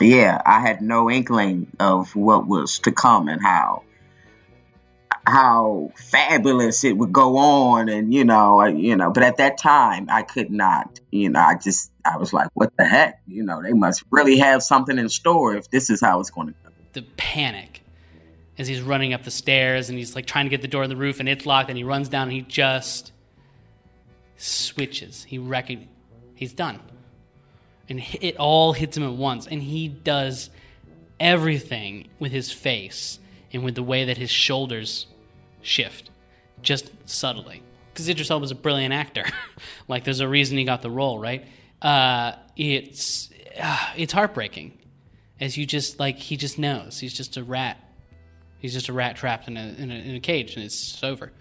[0.00, 3.82] yeah, I had no inkling of what was to come and how
[5.24, 9.56] how fabulous it would go on and you know I, you know but at that
[9.56, 13.20] time i could not you know i just i was like what the heck?
[13.28, 16.48] You know they must really have something in store if this is how it's going
[16.48, 16.70] to go.
[16.92, 17.81] The panic
[18.58, 20.90] as he's running up the stairs and he's like trying to get the door in
[20.90, 23.12] the roof and it's locked and he runs down and he just
[24.36, 25.24] switches.
[25.24, 25.88] He reckon
[26.34, 26.80] he's done.
[27.88, 30.50] And it all hits him at once and he does
[31.18, 33.18] everything with his face
[33.52, 35.06] and with the way that his shoulders
[35.62, 36.10] shift
[36.62, 37.62] just subtly.
[37.92, 39.24] Because Idris Elba is a brilliant actor.
[39.88, 41.44] like there's a reason he got the role, right?
[41.80, 43.30] Uh, it's
[43.60, 44.78] uh, it's heartbreaking
[45.40, 47.91] as you just like he just knows he's just a rat
[48.62, 51.32] He's just a rat trapped in a, in a, in a cage and it's over.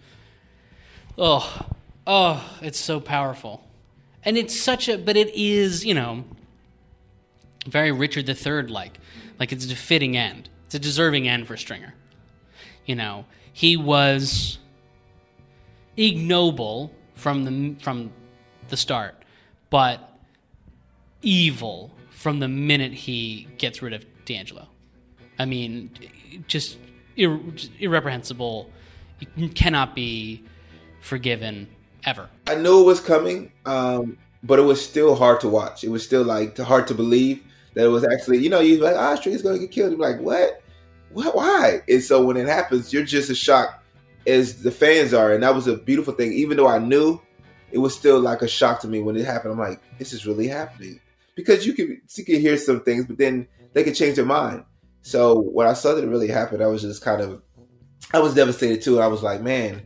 [1.20, 1.68] Oh,
[2.08, 3.64] oh, it's so powerful.
[4.26, 6.24] And it's such a, but it is, you know,
[7.68, 8.98] very Richard III like.
[9.40, 10.50] Like it's a fitting end.
[10.66, 11.94] It's a deserving end for Stringer.
[12.88, 14.58] You know, he was
[15.96, 18.12] ignoble from the from
[18.70, 19.24] the start,
[19.70, 20.18] but
[21.22, 24.68] evil from the minute he gets rid of D'Angelo.
[25.38, 25.92] I mean,
[26.48, 26.78] just
[27.18, 28.70] irre- irreprehensible.
[29.56, 30.44] Cannot be
[31.02, 31.68] forgiven
[32.06, 32.30] ever.
[32.48, 35.84] I knew it was coming, um, but it was still hard to watch.
[35.84, 37.44] It was still like hard to believe
[37.76, 39.92] that it was actually, you know, you're like, ah, String's gonna get killed.
[39.92, 40.62] You're like, what?
[41.12, 41.36] What?
[41.36, 41.82] Why?
[41.88, 43.84] And so when it happens, you're just as shocked
[44.28, 46.34] as the fans are, and that was a beautiful thing.
[46.34, 47.22] Even though I knew,
[47.72, 49.54] it was still like a shock to me when it happened.
[49.54, 51.00] I'm like, this is really happening
[51.36, 54.64] because you could you could hear some things, but then they could change their mind.
[55.02, 57.42] So when I saw that it really happened, I was just kind of,
[58.14, 59.00] I was devastated too.
[59.00, 59.82] I was like, man,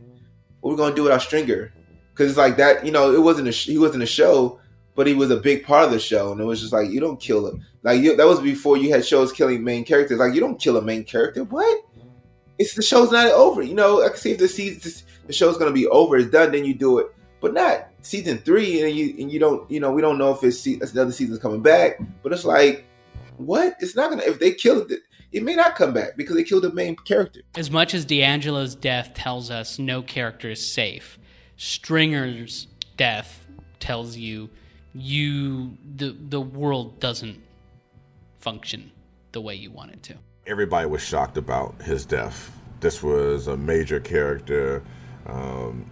[0.60, 1.72] what are we gonna do with our stringer?
[2.12, 4.58] Because it's like that, you know, it wasn't a he wasn't a show,
[4.94, 7.00] but he was a big part of the show, and it was just like you
[7.00, 7.64] don't kill him.
[7.82, 10.18] Like you, that was before you had shows killing main characters.
[10.18, 11.44] Like you don't kill a main character.
[11.44, 11.84] What?
[12.58, 13.62] It's the show's not over.
[13.62, 16.52] You know, I can see if the season, the show's gonna be over, it's done,
[16.52, 17.06] then you do it.
[17.40, 20.42] But not season three, and you and you don't, you know, we don't know if
[20.42, 22.00] it's se- another season's coming back.
[22.22, 22.86] But it's like,
[23.38, 23.76] what?
[23.80, 24.22] It's not gonna.
[24.22, 25.00] If they killed it,
[25.32, 27.40] it may not come back because they killed the main character.
[27.56, 31.18] As much as D'Angelo's death tells us no character is safe,
[31.56, 33.46] Stringer's death
[33.80, 34.48] tells you
[34.94, 37.40] you the the world doesn't
[38.38, 38.90] function
[39.32, 40.14] the way you want it to.
[40.46, 42.52] Everybody was shocked about his death.
[42.80, 44.82] This was a major character.
[45.26, 45.90] Um,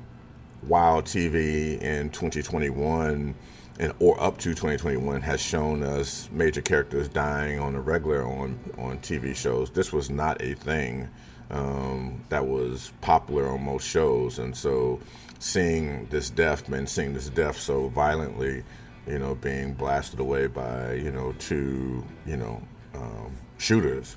[0.63, 3.35] Wild TV in 2021
[3.79, 8.59] and or up to 2021 has shown us major characters dying on a regular on
[8.79, 9.71] on TV shows.
[9.71, 11.09] This was not a thing
[11.51, 15.01] um, that was popular on most shows, and so
[15.39, 18.63] seeing this death and seeing this death so violently,
[19.07, 22.63] you know, being blasted away by you know two you know
[22.95, 24.17] um, shooters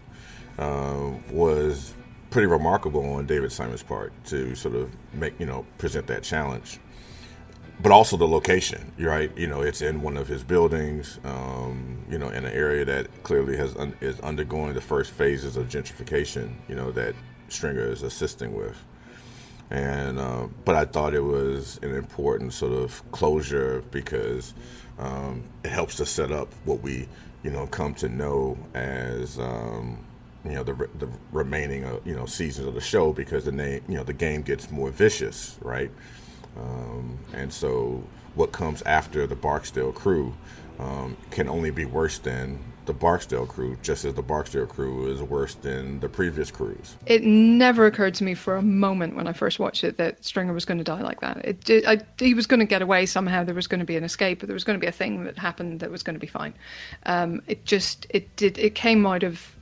[0.59, 1.93] uh, was
[2.29, 6.79] pretty remarkable on David Simon's part to sort of make you know present that challenge
[7.79, 8.91] but also the location.
[8.99, 9.35] Right.
[9.37, 11.19] You know, it's in one of his buildings.
[11.23, 15.57] Um, you know, in an area that clearly has un- is undergoing the first phases
[15.57, 16.55] of gentrification.
[16.67, 17.15] You know that
[17.49, 18.77] Stringer is assisting with.
[19.69, 24.53] And uh, but I thought it was an important sort of closure because
[24.97, 27.07] um, it helps to set up what we
[27.43, 30.05] you know come to know as um,
[30.45, 33.83] you know the the remaining uh, you know seasons of the show because the name
[33.89, 35.91] you know the game gets more vicious, right?
[36.59, 38.03] Um, and so
[38.35, 40.33] what comes after the Barksdale crew
[40.79, 45.21] um, can only be worse than the Barksdale crew, just as the Barksdale crew is
[45.21, 46.95] worse than the previous crews.
[47.05, 50.53] It never occurred to me for a moment when I first watched it that Stringer
[50.53, 51.43] was going to die like that.
[51.43, 53.43] It I, he was going to get away somehow.
[53.43, 55.37] There was going to be an escape, there was going to be a thing that
[55.37, 56.53] happened that was going to be fine.
[57.05, 59.56] Um, it just it did it came out of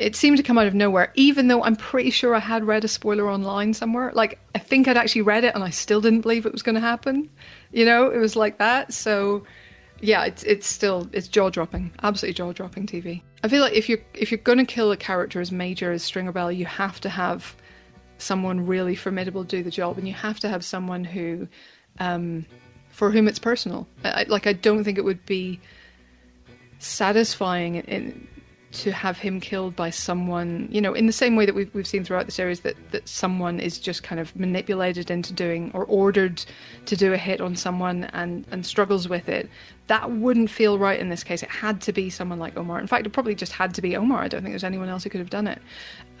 [0.00, 2.84] it seemed to come out of nowhere, even though I'm pretty sure I had read
[2.84, 4.10] a spoiler online somewhere.
[4.14, 6.74] Like, I think I'd actually read it and I still didn't believe it was going
[6.74, 7.28] to happen.
[7.70, 8.94] You know, it was like that.
[8.94, 9.44] So,
[10.00, 13.20] yeah, it's it's still it's jaw dropping, absolutely jaw dropping TV.
[13.44, 16.02] I feel like if you're if you're going to kill a character as major as
[16.02, 17.54] Stringer Bell, you have to have
[18.16, 21.46] someone really formidable do the job, and you have to have someone who,
[21.98, 22.46] um,
[22.88, 23.86] for whom it's personal.
[24.02, 25.60] I, like, I don't think it would be
[26.78, 28.28] satisfying in,
[28.72, 31.86] to have him killed by someone, you know, in the same way that we've, we've
[31.86, 35.84] seen throughout the series that, that someone is just kind of manipulated into doing or
[35.86, 36.44] ordered
[36.86, 39.50] to do a hit on someone and, and struggles with it.
[39.88, 41.42] That wouldn't feel right in this case.
[41.42, 42.78] It had to be someone like Omar.
[42.80, 44.22] In fact, it probably just had to be Omar.
[44.22, 45.60] I don't think there's anyone else who could have done it.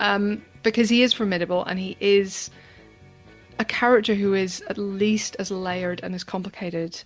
[0.00, 2.50] Um, because he is formidable and he is
[3.60, 7.00] a character who is at least as layered and as complicated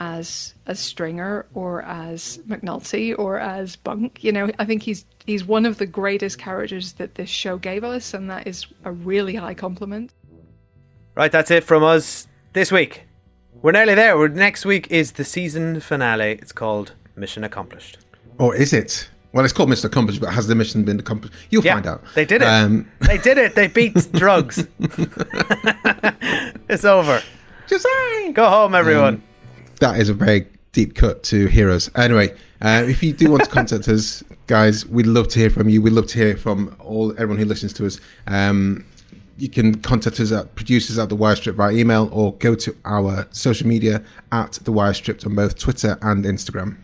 [0.00, 4.24] as as Stringer or as McNulty or as Bunk.
[4.24, 7.84] You know, I think he's he's one of the greatest characters that this show gave
[7.84, 10.12] us, and that is a really high compliment.
[11.14, 13.02] Right, that's it from us this week.
[13.62, 14.16] We're nearly there.
[14.16, 16.32] We're, next week is the season finale.
[16.40, 17.98] It's called Mission Accomplished.
[18.38, 19.10] Or is it?
[19.32, 21.34] Well, it's called Mission Accomplished, but has the mission been accomplished?
[21.50, 22.02] You'll Yeah, find out.
[22.14, 22.46] They did it.
[22.46, 23.54] Um, they did it.
[23.54, 24.66] They beat drugs.
[26.68, 27.22] it's over.
[27.66, 27.86] Just
[28.32, 29.14] go home, everyone.
[29.14, 29.22] Um,
[29.80, 31.90] that is a very deep cut to heroes.
[31.96, 35.68] Anyway, uh, if you do want to contact us, guys, we'd love to hear from
[35.68, 35.82] you.
[35.82, 38.00] We'd love to hear from all everyone who listens to us.
[38.26, 38.84] Um,
[39.36, 42.76] you can contact us at producers at the Wire Stripped via email or go to
[42.84, 46.76] our social media at the Wire Stripped on both Twitter and Instagram.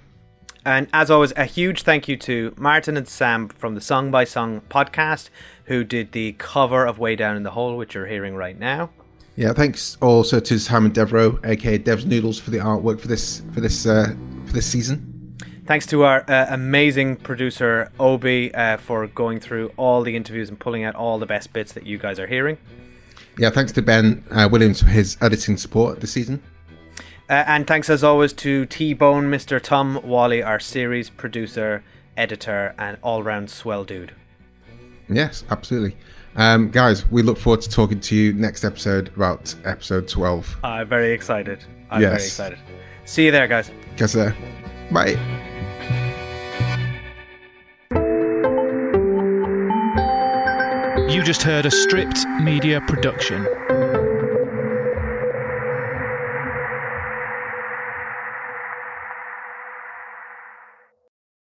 [0.65, 4.25] And as always, a huge thank you to Martin and Sam from the Song by
[4.25, 5.29] Song podcast,
[5.67, 8.91] who did the cover of Way Down in the Hole, which you're hearing right now.
[9.37, 13.61] Yeah, thanks also to Simon Devro, aka Dev's Noodles, for the artwork for this for
[13.61, 14.15] this uh,
[14.47, 15.37] for this season.
[15.67, 20.59] Thanks to our uh, amazing producer Obi uh, for going through all the interviews and
[20.59, 22.57] pulling out all the best bits that you guys are hearing.
[23.37, 26.43] Yeah, thanks to Ben uh, Williams for his editing support this season.
[27.29, 29.61] Uh, and thanks as always to T Bone, Mr.
[29.61, 31.83] Tom Wally, our series producer,
[32.17, 34.15] editor, and all round swell dude.
[35.09, 35.97] Yes, absolutely.
[36.37, 40.59] Um, guys, we look forward to talking to you next episode about episode 12.
[40.63, 41.65] I'm very excited.
[41.91, 42.59] I'm very excited.
[43.07, 43.71] See you there, guys.
[43.97, 44.37] Guess there.
[44.93, 45.17] Bye.
[51.09, 53.47] You just heard a stripped media production.